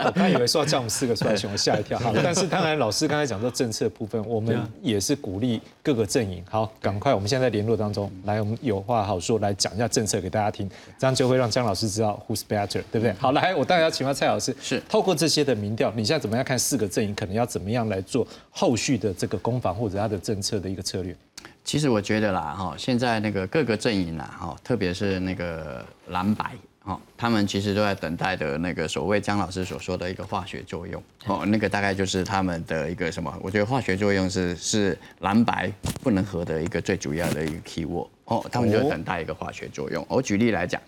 [0.06, 1.98] 我刚以为说要叫我们四个出来选，我吓一跳。
[1.98, 6.42] 好，但是当然老师刚才讲到政策部分，我们也是鼓励各个阵营。
[6.48, 10.66] 好，赶快，我们现在在联络当中，来，我们有话好说，来讲一下政策给大家听，
[10.98, 13.12] 这样就会让姜老师知道 who's better，对不对？
[13.14, 21.14] 好，来，我当然要请问蔡老师，是透过这些的民调，你现在怎么样看四个阵营可能要怎么样来做后续的这个攻防或者他的政策的一个策略？
[21.62, 26.52] 其实我觉得啦，哈，现在那个各个阵营啦，哈，特别是那个蓝白。
[26.84, 31.02] 哦，他们其实都在等待的那个所谓姜老师所说的一个化学作用。
[31.24, 33.34] 哦，那个大概就是他们的一个什么？
[33.42, 35.72] 我觉得化学作用是是蓝白
[36.02, 38.06] 不能合的一个最主要的一个 key word。
[38.26, 40.04] 哦，他们就等待一个化学作用。
[40.10, 40.78] 我举例来讲，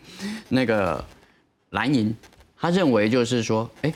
[0.51, 1.03] 那个
[1.70, 2.14] 蓝银，
[2.61, 3.90] 他认为就是说，哎，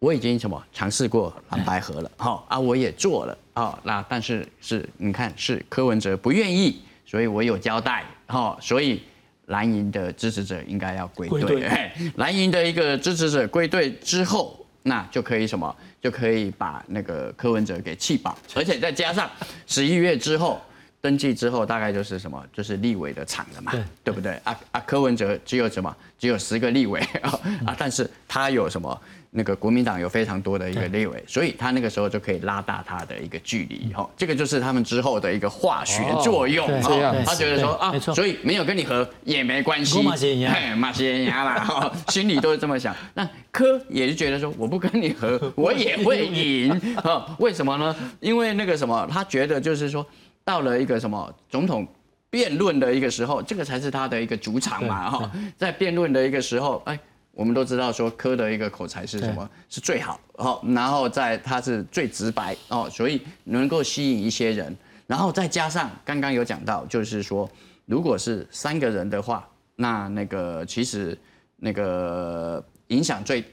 [0.00, 9.02] 我已经什么尝试过蓝白合了，好啊，我也做了，哦，那但是是你看是柯文哲不愿意，所以我有交代，好，所以。
[9.48, 11.68] 蓝营的支持者应该要归队，
[12.16, 19.30] 蓝营的一个支持者归队之后，那就可以什么，就可以把那个柯文哲给气饱，而且再加上
[19.66, 20.60] 十一月之后
[21.00, 23.72] 登记之后，大概就是什么，就是立委的场了嘛，
[24.02, 24.32] 对不对？
[24.44, 29.00] 啊啊，柯文哲只有什么，只有十个立委 啊，啊但是他有什么？
[29.30, 37.14] 那个国民党有非常多的一个立委，所以他那个时候就可以拉大他的一个距离哈，这个就是他们之后的一个化学作用哈。
[37.26, 42.96] 他觉得说啊，所以没有跟你合也没关系，马先牙，马先牙啦， 心里都是这么想。
[43.12, 47.36] 那柯也是觉得说，我不跟你合，我也会赢 哈？
[47.38, 47.94] 为什么呢？
[48.20, 50.04] 因为那个什么，他觉得就是说，
[50.48, 51.86] 到了一个什么总统
[52.30, 56.98] 辩论的一个时候，这个才是他的一个主场嘛哈，在辩论的一个时候，哎。
[57.38, 64.76] 我们都知道说科的一个口才是什么是最好哦，然后在他是最直白哦，所以能够吸引一些人，
[65.06, 67.48] 然后再加上刚刚有讲到，就是说
[67.86, 71.16] 如果是三个人的话，那那个其实
[71.54, 73.44] 那个影响最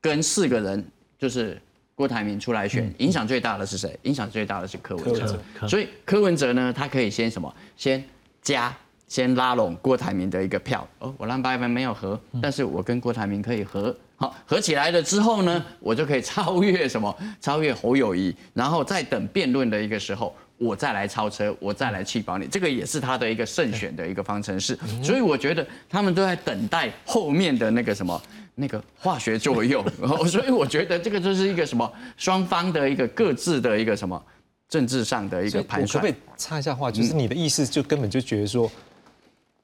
[0.00, 0.84] 跟四个人
[1.16, 1.62] 就是
[1.94, 3.98] 郭台铭出来选，影响最大的是谁？
[4.02, 5.38] 影响最大的是柯文哲，
[5.68, 7.54] 所以柯文哲呢，他可以先什么？
[7.76, 8.02] 先
[8.40, 8.74] 加。
[9.08, 17.14] 先拉拢郭台铭的一个票哦，我蓝白们没有合，但是我跟郭台铭可以合，好合起来了之后呢，我就可以超越什么？
[17.38, 24.74] 超越侯友谊，然后再等辩论的一个时候，我再来超车，我再来气保你，这个也是他的一个胜选的一个方程式。
[25.02, 28.18] 所以我觉得他们都在等待后面的那个什么
[28.54, 29.84] 那个化学作用，
[30.28, 34.22] 所以我觉得这个就是一个什么双方的一个各自的一个什么
[34.68, 36.02] 政治上的一个盘算。
[36.02, 36.90] 可不可以插一下话？
[36.90, 38.70] 就是你的意思就根本就觉得说。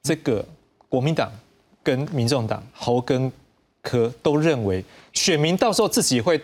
[0.01, 0.43] 这个
[0.87, 1.29] 国民党
[1.83, 3.29] 跟民众党侯跟
[3.81, 6.41] 柯都认为，选民到时候自己会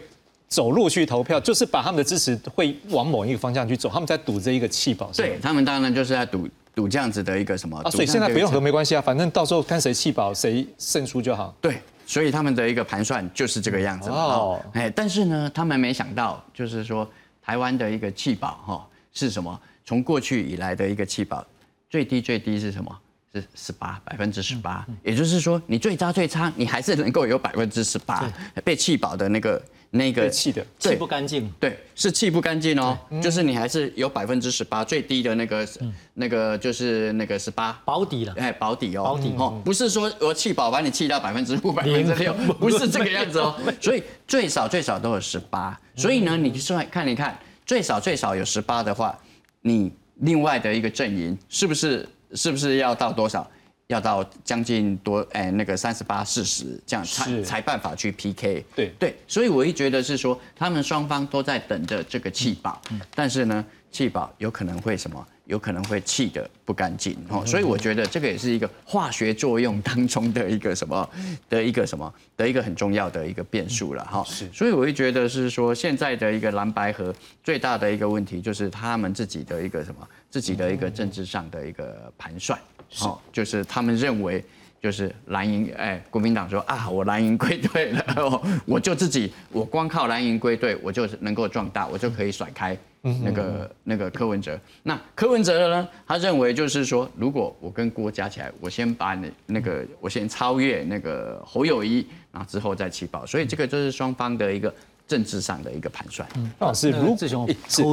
[0.49, 5.09] 走路去投票，就是把他们的支持会往某一个方向去走，他们在赌这一个气保。
[5.13, 7.79] 对他们当然就是在赌赌这样子的一个什么。
[7.79, 11.55] 啊，所以现在不用和没关系啊，反正到时候看谁气保谁胜出就好。
[11.61, 14.09] 对，所以他们的一个盘算就是这个样子。
[14.09, 17.09] 哦，哎，但是呢，他们没想到，就是说
[17.41, 19.59] 台湾的一个气保哈是什么？
[19.83, 21.45] 从过去以来的一个气保
[21.89, 22.99] 最低最低是什么？
[23.35, 28.31] 是十八百分之十八，也就是说，你最差最差，你还是能够有百分之十八
[28.63, 29.61] 被气饱的那个
[29.91, 35.67] 那个气的气不干净，对，是气不干净哦，就是你还是有百分之十八最低的那个
[36.13, 37.77] 那个就是那个十八。
[37.83, 39.33] 保底了，哎，保底哦，保底。
[39.37, 49.17] 哦，不是说我气饱把你气到百分之五百分之六， 不是这个样子哦，所以最少最少都有十八，所以呢，你算看一看，最少最少有十八的话，
[49.61, 52.07] 你另外的一个阵营是不是？
[52.35, 53.49] 是不是要到多少？
[53.87, 58.65] 要到将近多哎，那个三十八四十这样才才办法去 PK。
[58.75, 62.81] 对对，所以我一觉得是说，他们双方都在等着这个气保，
[63.13, 65.23] 但是呢，气保有可能会什么？
[65.45, 67.45] 有可能会气得不干净哦。
[67.45, 71.09] 所以我觉得这个也是一个化学作用当中的一个什么
[71.49, 74.23] 的一个什么的一个很重要的一个变数了哈。
[74.25, 74.47] 是。
[74.53, 80.07] 所以我会觉得是说，现在的一个蓝白河最大的一个问题就是他们自己的一个什么？
[80.29, 82.59] 自己的一个政治上的一个盘算，
[82.99, 84.43] 哦，就是他们认为，
[84.85, 94.59] 就是蓝营，哎，国民党说啊，我蓝营归队了，我就自己，我光靠蓝营归队，我就能够壮大，我就可以甩开那个那个柯文哲。
[94.83, 104.71] 那柯文哲呢，他认为就是说，如果我跟郭加起来，我先把你那个，我先超越那个侯友谊，然后之后再起跑，所以这个就是双方的一个。
[105.07, 106.27] 政治上的一个盘算。
[106.35, 107.47] 嗯，老师，如志雄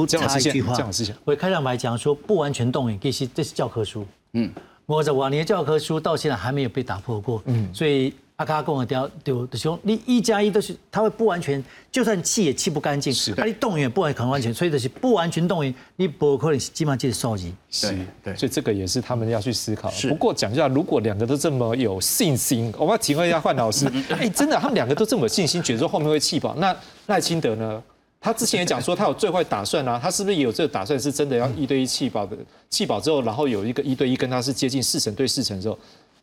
[0.07, 0.75] 插一句话，
[1.23, 4.03] 我开场白讲说不完全动员，其实这是教科书。
[4.31, 4.51] 嗯，
[4.85, 7.41] 我在往年教科书到现在还没有被打破过。
[7.45, 8.13] 嗯，所以。
[8.35, 17.53] 他刚刚跟我聊丢的兄，你一加一都是他会不完全，就算气也气不干净，是，他你动员不完很完全，所以就是不完全动员，你不可能基本上就是收集。
[17.69, 19.89] 是，对，所以这个也是他们要去思考。
[20.09, 26.75] 不过讲一下，如果两个都这么有信心，我们要请问一下范老师， 哎，真的他们两个都这么有信心，觉得说后面会气爆，那
[27.05, 27.83] 赖清德呢？
[28.23, 30.97] 他之前也讲说他有最坏打算啊，他是不是也有这个打算？
[30.97, 32.37] 是真的要一对一弃保的
[32.69, 35.77] 弃保之后，然后有一个一对一跟他是接近四成对四成之后，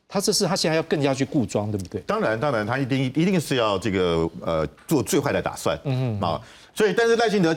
[0.08, 2.00] 他这是他现在要更加去固装，对不对？
[2.06, 6.40] 当然，当然，他一定一定是要这个呃做最坏的打算，嗯嗯啊，
[6.74, 7.54] 所以但是赖清德，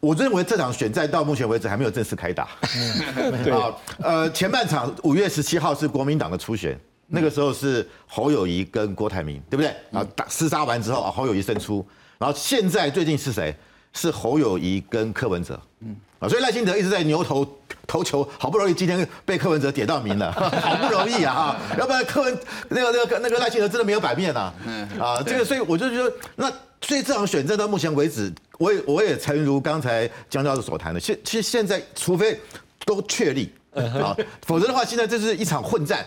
[0.00, 2.48] 我认为这场选战到目前为止还没有正式开打，
[3.44, 3.72] 对啊，
[4.02, 6.76] 呃前半场五月十七号是国民党的初选，
[7.06, 9.68] 那个时候是侯友谊跟郭台铭，对不对？
[9.92, 11.86] 啊打厮杀完之后啊侯友谊胜出，
[12.18, 13.54] 然后现在最近是谁？
[13.96, 15.96] 是侯友谊跟柯文哲，嗯。
[16.18, 17.46] 啊，所以赖清德一直在牛头
[17.86, 22.38] 投球，好不容易今天被柯文哲点到名了， 好不容易啊，要不然柯文
[22.70, 24.50] 那个那个那个赖清德真的没有摆面呐，
[24.98, 32.40] 啊，这个所以我就觉得，那所以这场选战到目前为止，我也我也诚如刚才江教授所谈的，现其实现在除非
[32.86, 33.52] 都确立。
[34.02, 34.16] 啊，
[34.46, 36.04] 否则的话，现在这是一场混战。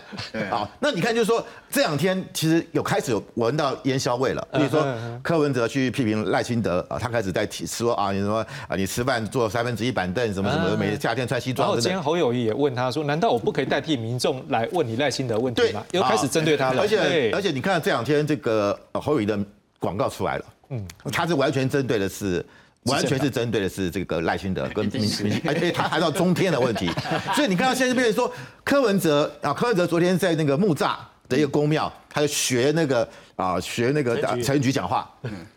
[0.50, 4.48] 啊，那你看，就是说这两天其实有开始有闻到烟硝味了。
[4.54, 4.86] 比如说
[5.22, 11.68] 柯文哲去批评赖清德啊，他开始在提说啊，你说啊，你吃饭坐三分之一板凳，什么什么，每夏天穿西装。
[11.68, 15.84] 然后今天侯友谊也问他说，难道我不可以代替民众来问你赖清德问题吗？
[15.92, 16.82] 又开始针对他了。
[16.82, 19.38] 而且而且你看这两天这个侯友谊的
[19.80, 22.44] 广告出来了，嗯，他是完全针对的是。
[22.84, 26.90] 完全是针对的是这个赖清德跟民民，而且他还到中天的问题，
[27.36, 28.32] 所以你看到现在变成说
[28.64, 30.96] 柯文哲啊，柯文哲昨天在那个木栅
[31.28, 34.72] 的一个公庙，他就学那个啊学那个陈菊。
[34.72, 35.08] 讲话，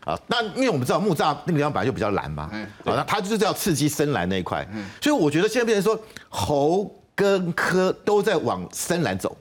[0.01, 4.67] 啊，那因为我们知道木栅那个地方本来就比较蓝嘛，啊，那他就是要刺激深蓝那一块，
[5.01, 5.99] 所以我觉得现在变成说
[6.29, 9.35] 侯跟柯都在往深蓝走，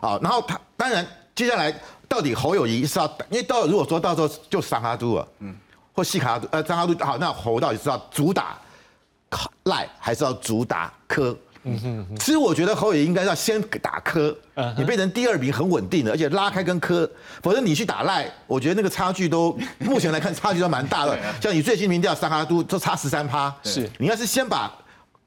[0.00, 1.04] 啊，然后他当然
[1.34, 1.74] 接下来
[2.06, 5.56] 到底侯友谊是要，因为到如果说到时候就上哈都了，嗯。
[5.94, 8.58] 或西卡呃张阿都好，那侯到底是要主打
[9.62, 11.34] 赖，还是要主打科？
[11.66, 14.36] 嗯哼，其实我觉得侯也应该要先打科，
[14.76, 17.10] 你变成第二名很稳定的，而且拉开跟科，
[17.42, 21.18] 否则你去打赖，我觉得那个差距都 目前来看差距都蛮大的。
[21.40, 24.70] 像你最新民调三哈都都差十三趴，是你要是先把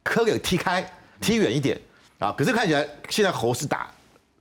[0.03, 0.87] 科给踢开，
[1.19, 1.75] 踢远一点
[2.19, 2.31] 啊。
[2.37, 3.89] 可是看起来现在侯是打。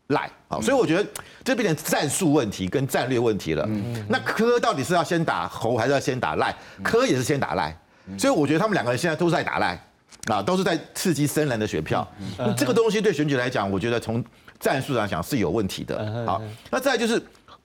[0.08, 1.04] 赖啊，所以我觉得
[1.42, 3.68] 这变成战术问题跟战略问题了。
[4.08, 6.54] 那科到底是要先打侯还是要先打赖？
[6.84, 7.76] 科也是先打赖，
[8.16, 9.76] 所以我觉得他们两个人现在都在打赖
[10.28, 12.06] 啊，都是在刺激深蓝的选票。
[12.56, 14.24] 这个东西对选举来讲，我觉得从
[14.60, 16.24] 战术上讲是有问题的。
[16.24, 16.40] 好，
[16.70, 17.20] 那再就是，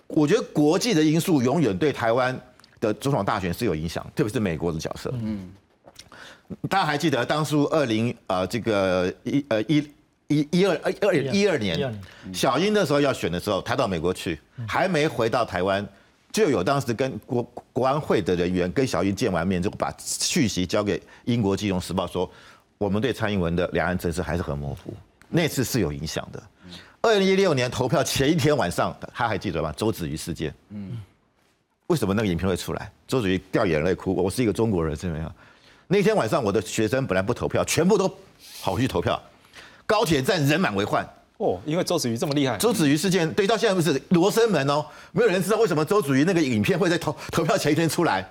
[0.08, 2.36] 我觉得国际的因素永远对台湾
[2.80, 5.14] 的总统大选是有影响，特别是美国的角色。
[5.22, 5.52] 嗯，
[6.68, 9.88] 大家还记得当初二零呃这个一呃一。
[10.32, 11.94] 一一二二一二年，
[12.34, 15.86] 小英那时候要选的时候，他到美国去，还没回到台湾，
[16.32, 22.30] 就有当时跟国国安会的人员跟小英见完面，就把讯息交给英国金融时报说，
[22.78, 24.94] 我们对蔡英文的两岸政策还是很模糊。
[25.28, 26.42] 那次是有影响的。
[27.02, 29.74] 二零一六年投票前一天晚上，他还记得吗？
[29.76, 30.54] 周子瑜事件。
[30.70, 30.98] 嗯。
[31.88, 32.90] 为什么那个影片会出来？
[33.06, 35.36] 周子瑜掉眼泪哭，我是一个中国人，怎么样？
[35.88, 38.10] 那天晚上我的学生本来不投票，全部都
[38.62, 39.22] 跑去投票。
[39.92, 42.58] 高铁站人满为患哦，因为周子瑜这么厉害。
[42.58, 48.26] 周子瑜事件对到现在不是罗生门哦，没有人知道为什么周子瑜那个影片会在投投票前一天出来。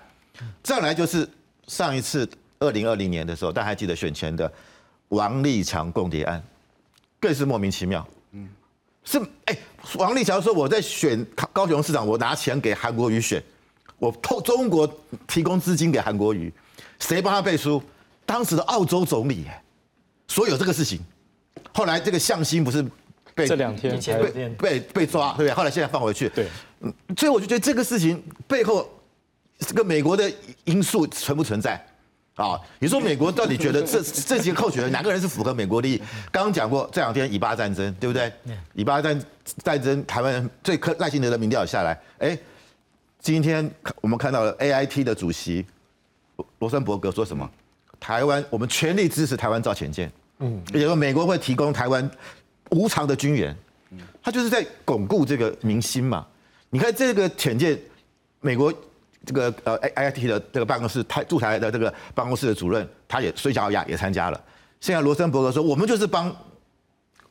[0.62, 1.28] 再来就是
[1.66, 2.26] 上一次
[2.60, 4.50] 二零二零年的时候，大家还记得选前的
[5.08, 6.42] 王立强共谍案，
[7.20, 8.08] 更是莫名其妙。
[8.32, 8.48] 嗯，
[9.04, 9.58] 是哎，
[9.96, 13.42] 王立强说我在选高雄市长，我拿钱给韩国瑜选，
[13.98, 14.90] 我偷中国
[15.28, 16.50] 提供资金给韩国瑜，
[17.00, 17.82] 谁帮他背书？
[18.24, 19.62] 当时的澳洲总理哎，
[20.26, 20.98] 说有这个事情。
[21.72, 22.84] 后来这个向心不是
[23.34, 25.52] 被这两天被被被抓，对不对？
[25.52, 26.46] 后来现在放回去，对。
[27.16, 28.88] 所以我就觉得这个事情背后，
[29.58, 30.30] 这个美国的
[30.64, 31.84] 因素存不存在？
[32.36, 36.02] 啊，你说美国到底觉得这 这几个候选人哪个人是符合美国利益？
[36.32, 38.32] 刚刚讲过这两天以巴战争，对不对？
[38.72, 39.22] 以巴战
[39.62, 42.38] 战争，台湾人最可赖清德的民调下来，哎，
[43.20, 43.70] 今天
[44.00, 45.66] 我们看到了 A I T 的主席
[46.60, 47.48] 罗森伯格说什么？
[47.98, 50.10] 台湾我们全力支持台湾造潜舰。
[50.40, 52.10] 嗯，也说美国会提供台湾
[52.70, 53.56] 无偿的军援，
[54.22, 56.26] 他就是在巩固这个民心嘛。
[56.70, 57.78] 你看这个潜舰，
[58.40, 58.72] 美国
[59.24, 64.40] 这个呃 I I T 的这个办公室台驻台的这个办公室的主任，他也孙小雅也参加了。
[64.80, 66.34] 现在罗森伯格说，我们就是帮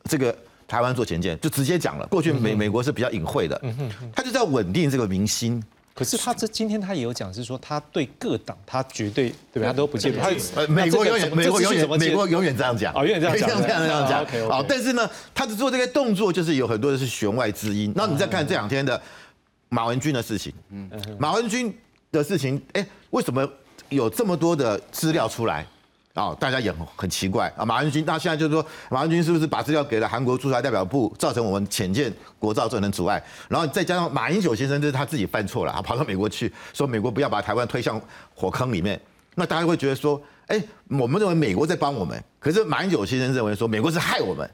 [0.03, 0.36] 这个
[0.68, 2.05] 台湾做潜舰，就直接讲了。
[2.07, 3.60] 过去美美国是比较隐晦的，
[4.16, 5.64] 他就在稳定这个民心。
[5.94, 9.68] 可是他这今天他也有讲，是说他对各党他绝对对吧？
[9.68, 10.20] 他都不介入。
[10.20, 14.50] 他呃，美国永远美国永远美国永远这样讲，哦，永远这样讲，这样这样讲。
[14.50, 17.92] 好，但是呢，他的做这个动作就是有很多的是弦外之音。
[17.96, 19.02] 那你再看这两天的
[19.68, 20.54] 马文君的事情。
[20.70, 21.78] 嗯，马文君
[22.12, 23.46] 的事情，哎，为什么
[23.90, 25.66] 有这么多的资料出来？
[26.16, 27.64] 啊，大家也很很奇怪啊。
[27.64, 33.24] 马文君，那现在就是说，马文君是不是把资料给了韩国驻台代表部，造成我们浅见国造造成阻碍？
[33.47, 38.01] 然后再加上马英九先生，就是他自己犯错了，啊，跑到美国去，说美国不要把台湾推向
[38.36, 38.99] 火坑里面。
[39.36, 44.49] 那大家会觉得说，哎，我们认为美国在帮我们，可是马英九先生认为说美国是害我们。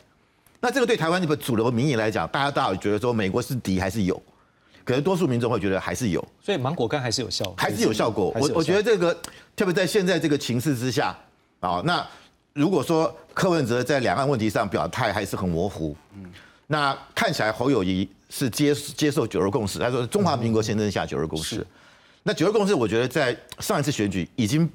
[0.59, 4.21] 那这个对台湾这个主流民意来讲，大家大概觉得说美国是敌还是友？
[4.83, 6.23] 可能多数民众会觉得还是有。
[6.43, 8.31] 所以芒果干还是有效，还是有效果。
[8.39, 9.17] 我我觉得这个，
[9.55, 11.17] 特别在现在这个情势之下。
[11.71, 12.05] 啊，那
[12.53, 16.25] 如果说柯文哲在两岸问题上表态还是很模糊，嗯，
[16.67, 21.65] 那看起来侯友谊是接接受九二共识，他说中华民国先生下九二共识，
[22.23, 24.69] 那九二共识我觉得在上一次选举已经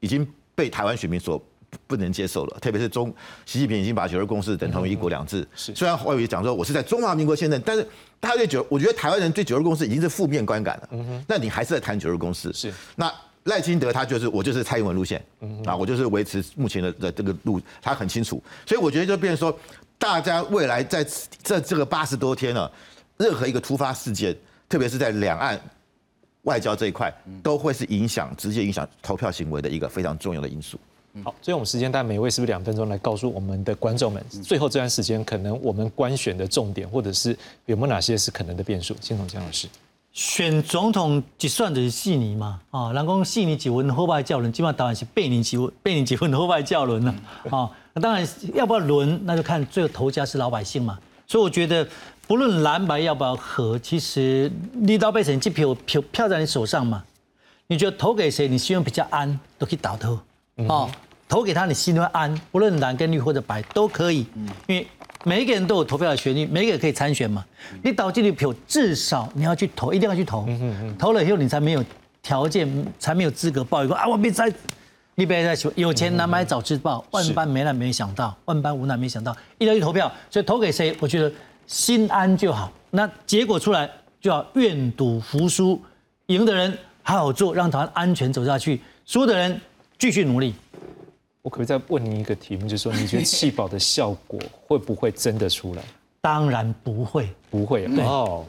[0.00, 1.42] 已经被台湾选民所
[1.88, 3.12] 不能接受了，特别是中
[3.44, 7.84] 习近平已经把九二共识等同于一国两制，虽然侯友谊讲说我是在中华民国先生，但是
[8.20, 12.72] 大家对九，我觉得台湾人对九二共识已经是负面观感了，嗯哼，那你还是在谈九二共识，是。
[12.94, 13.12] 那。
[13.44, 15.22] 赖清德他就是我就是蔡英文路线
[15.66, 19.58] 啊，我就是维持目前的的这个路，他很清楚，所以我觉得就变成说，
[19.98, 21.06] 大家未来在
[21.42, 22.70] 这这个八十多天呢，
[23.18, 24.34] 任何一个突发事件，
[24.68, 25.60] 特别是在两岸
[26.42, 30.78] 外交这一块，都会是影响直接影响投票行为的一个非常重要的因素。
[31.22, 37.36] 好，最后我们时间，大概每位是不是两分钟来告诉我们的观众们，最后这段时间可能我们官选的重点，或者是
[37.66, 38.96] 有没有哪些是可能的变数？
[39.00, 39.68] 先从江老师。
[40.14, 47.12] 选总统就算就是细腻嘛，啊，人讲细腻几分后败教轮，基本上答案是背你几分，背你几分后败教轮了，
[47.50, 50.96] 啊，那当然要不要轮，那就看最后投家是老百姓嘛。
[51.26, 51.84] 所以我觉得
[52.28, 57.02] 不论蓝白要不要合，其实你到被成这票票票在你手上嘛，
[57.66, 60.20] 你觉得投给谁，你希望比较安，都可以倒投，
[60.68, 60.88] 啊，
[61.28, 64.24] 投给他你心里会安，不论蓝跟绿或者白都可以，
[64.68, 64.86] 因为。
[65.24, 67.44] 每一个人都有投票的权利，每一个人可以参选嘛。
[67.82, 70.46] 你倒进去票，至少你要去投，一定要去投。
[70.98, 71.84] 投了以后，你才没有
[72.22, 72.68] 条件，
[72.98, 74.06] 才没有资格报一个啊！
[74.06, 74.52] 我别再，
[75.14, 80.12] 你别再说，有钱难买早知道，万般没难没想到，万般无奈没想到，一定要去投票。
[80.30, 81.32] 所以投给谁，我觉得
[81.66, 82.70] 心安就好。
[82.90, 85.80] 那结果出来就要愿赌服输，
[86.26, 89.58] 赢的人好好做，让台湾安全走下去；输的人
[89.98, 90.54] 继续努力。
[91.44, 95.82] 我可不可以再问你一个题目，就是说，你觉得弃保的效果 会不会真的出来？
[96.22, 98.46] 当然不会，不会哦。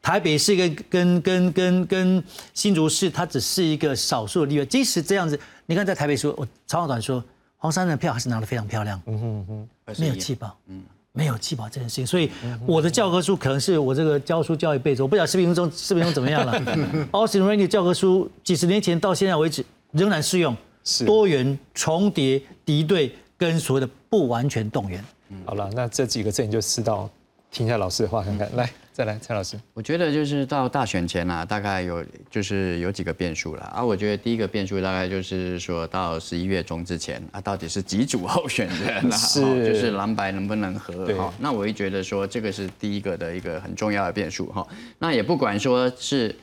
[0.00, 2.24] 台北是一个跟跟跟跟
[2.54, 4.64] 新竹市，它只是一个少数的例外。
[4.64, 7.22] 即使这样子，你看在台北说，我长话短说，
[7.58, 8.98] 黄山的票还是拿得非常漂亮。
[9.04, 10.82] 嗯哼哼，没有弃保，嗯，
[11.12, 12.06] 没有弃保这件事情。
[12.06, 12.30] 所以
[12.64, 16.58] 我的教科书可能是我这个教书教一辈子，我不知道视频中视频中怎么样了。
[17.12, 20.56] Austin Rainy 教科书几十年前到现在为止仍然适用。
[21.04, 25.04] 多元重叠敌对跟所谓的不完全动员。
[25.44, 27.08] 好了，那这几个字你就知道，
[27.50, 28.48] 听一下老师的话看看。
[28.56, 29.60] 来，再来，蔡老师。
[29.74, 33.84] 我觉得就是到大选前啊，大概有就是有几个变数了啊。
[33.84, 39.16] 我觉得第一个变数大概就是说到十一月中之前啊，到底是几组候选人啊？
[39.16, 41.06] 是，就是蓝白能不能合？
[41.16, 44.66] 哈，那我会觉得说这个是第一个的一个很重要的变数哈。
[44.98, 46.34] 那也不管说是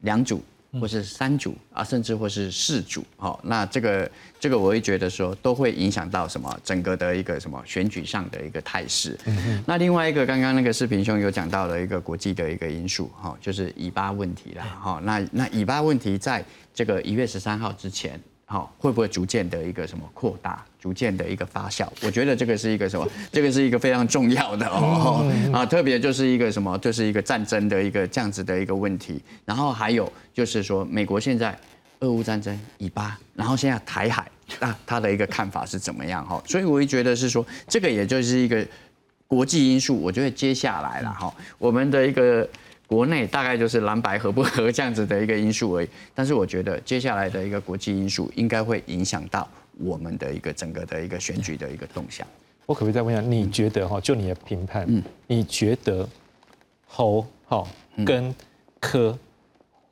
[0.00, 0.42] 两组。
[0.80, 9.18] 或是三组啊，甚至或是四组，好，那这个这个我会觉得说都会影响到什么整个的一个什么选举上的一个态势。
[9.66, 18.20] 那另外一个刚刚那个视频兄有讲到的一个国际的一个因素，哈，就是以巴问题啦，哈，那那以巴问题在这个一月十三号之前。
[18.46, 21.88] 哈，会不会逐渐的一个什么扩大，逐渐的一个发酵？
[22.02, 23.08] 我觉得这个是一个什么？
[23.32, 29.18] 这个是一个非常重要的哦啊，特别就是一个什么，就是一个战争的一个这样子的一个问题。
[29.46, 31.58] 然后还有就是说，美国现在
[32.00, 34.30] 俄乌战争、以巴，然后现在台海，
[34.60, 36.22] 那他的一个看法是怎么样？
[36.26, 38.62] 哈，所以我会觉得是说，这个也就是一个
[39.26, 39.98] 国际因素。
[39.98, 42.46] 我觉得接下来了哈，我们的一个。
[42.86, 49.48] 国内大概就是蓝白合不合这样子的一个因素而已，但是我觉得接下来的一个国际因素应该会影响到
[49.78, 52.26] 我们的一个整个的一个选举的一个动向。
[52.66, 56.08] 我可不可以再问一下，你觉得哈，就你的评判，嗯，你觉得
[56.86, 57.66] 侯哈
[58.04, 58.34] 跟
[58.80, 59.18] 柯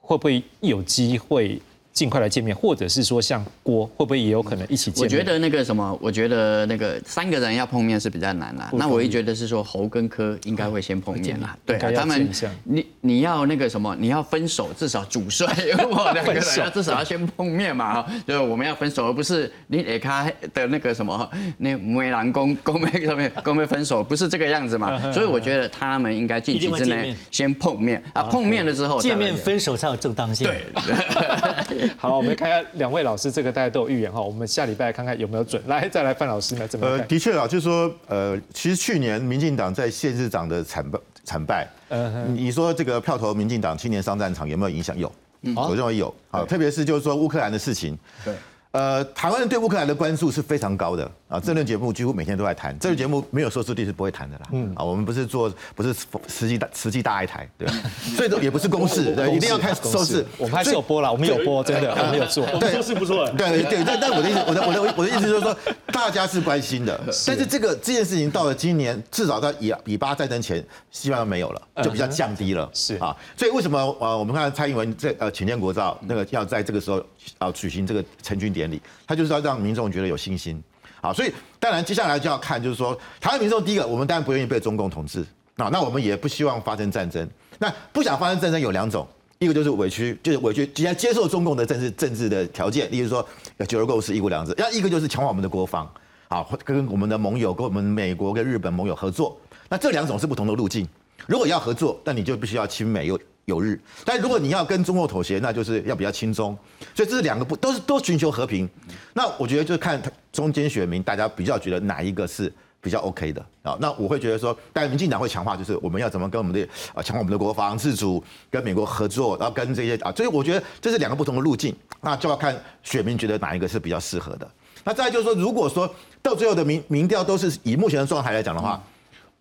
[0.01, 1.61] 会不会有机会？
[1.93, 5.19] 尽快来见面，或者是说像郭会不会也有可能一起见面？
[5.19, 8.71] 我觉得那个什么，我觉得那个三个人要碰面是比较难啦。
[8.73, 11.57] 那我也觉得是说侯跟柯应该会先碰面啦。
[11.67, 12.29] 对，他们
[12.65, 15.47] 你你要那个什么，你要分手至少主帅
[15.91, 18.05] 我两个人要至少要先碰面嘛。
[18.27, 24.99] 就是我们要分手，而不是你给他的那个什么那梅兰公公妹上面公妹分手，不是这个样子嘛。
[25.13, 30.49] 所以我觉得他们应该近期之内先碰面啊，碰面了之后见面分手才有正当性。
[30.49, 31.82] 对。
[31.99, 34.21] 好，我们看一下两位老师，这个大家都有预言哈。
[34.21, 35.63] 我们下礼拜看看有没有准。
[35.67, 36.67] 来，再来范老师呢？
[36.69, 36.87] 怎么？
[36.87, 41.69] 呃，的确啊，就是说，呃，其实去年民进党在县市长的惨败惨败。
[41.91, 44.97] 嗯你说这个票投民进党青年上战场有没有影响？
[44.99, 45.13] 有，
[45.55, 46.15] 我认为有。
[46.31, 47.99] 好，特别是就是说乌克兰的事情。
[48.25, 48.35] 对。
[48.73, 54.49] 呃，台湾人对乌克兰的关注是非常高的啊，这轮节目几乎每天都在谈，这个节目没有收视率是不会谈的啦。
[54.53, 55.95] 嗯啊，我们不是做不是
[56.29, 57.75] 实际大实际大爱台，对吧？
[58.15, 60.27] 所以都也不是公式， 对，一定要看收视。
[60.37, 63.27] 我们还是有播了，我们有播，真的，我们有做，对，收视不错。
[63.31, 65.57] 对对，但但我的意思，我的我的我的意思就是说，
[65.91, 72.69] 大家是关心的，但是这个这件事情到了今年，至少在以以巴战争前，基本上没有了，就比较降低了。
[72.75, 77.03] 是啊，所以为什么呃，我们看蔡英文在呃请建国造那个要在这个时候
[77.39, 80.63] 啊举行这个成军典礼，他就是要让民众觉得有信心。
[81.01, 85.21] 好，所以当然接下来就要看，就是说台湾民众第一个，我们当然不愿意被中共统治
[85.57, 87.29] 啊，那我们也不希望发生战争。
[87.59, 89.07] 那不想发生战争有两种，
[89.39, 93.27] 一个就是委屈，就是委屈，直接接受中共的政治政治的条件，例如说
[93.69, 95.93] 九二共识、一国两制；要一个就是强化我们的国防，
[96.29, 99.39] 啊，跟我们的盟友、跟我们美国跟日本盟友合作。
[99.69, 100.87] 那这两种是不同的路径。
[101.27, 106.57] 如果要合作，那你就必须要亲美又有日；但如果你要跟中共妥协，那就是要比较亲中。
[106.95, 108.69] 所以这是两个不都是都寻求和平。
[109.15, 110.01] 那我觉得就看
[110.33, 113.77] 中间选民大家比较觉得哪一个是比较 OK 的啊？
[113.81, 121.75] 那我会觉得说，但民进党会强化，就是我们要怎么跟我们的啊强化我们的国防自主，跟美国合作，然后跟这些啊，所以我觉得这是两个不同的路径。
[122.01, 124.49] 那就要看选民觉得哪一个是比较适合的。
[124.85, 128.83] 那再就是说，如果说到最后的民民调都是以目前的状态来讲的话，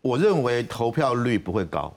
[0.02, 1.91] 我认为投票率不会高。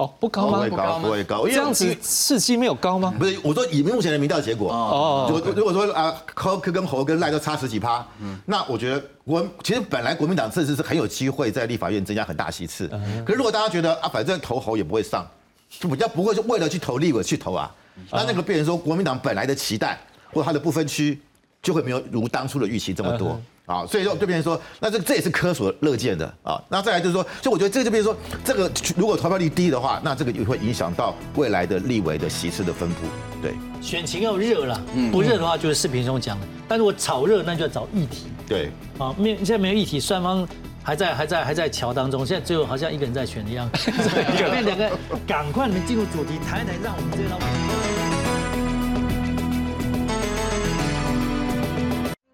[0.00, 0.56] 哦，不高吗？
[0.56, 1.46] 不会高，不会高。
[1.46, 3.12] 这样子士气没有高吗？
[3.18, 8.02] 不是，我说以目前的民调结果，哦，如果如果说啊，柯柯跟侯跟赖都差十几趴，
[8.46, 12.88] 那我觉得国其实本来国民党这次是很有机会在立法院增加很大席次，
[13.26, 15.26] 可是如果大家觉得啊，反正投侯也不会上，
[15.68, 17.70] 就比较不会是为了去投立委去投啊，
[18.10, 19.98] 那那个变成说国民党本来的期待
[20.32, 21.20] 或它的不分区
[21.62, 23.38] 就会没有如当初的预期这么多。
[23.70, 26.60] 啊，所以说就变成说，那这这也是科所乐见的啊。
[26.68, 33.06] 那再来就是说，所以我觉得这就变成说，这个如果投票率低的话，那这个也会影响到未来的立委的席次的分布。
[33.40, 36.46] 对，选情要热了，不热的话就是视频中讲的。
[36.66, 38.26] 但如果炒热，那就要找议题。
[38.48, 40.48] 对，啊，没现在没有议题，双方
[40.82, 43.70] 还在还在还在桥当中，现在最后好像一个人在选一样。
[44.36, 44.90] 两个两个，
[45.28, 47.99] 赶快你们进入主题，谈一谈，让我们这些老百姓。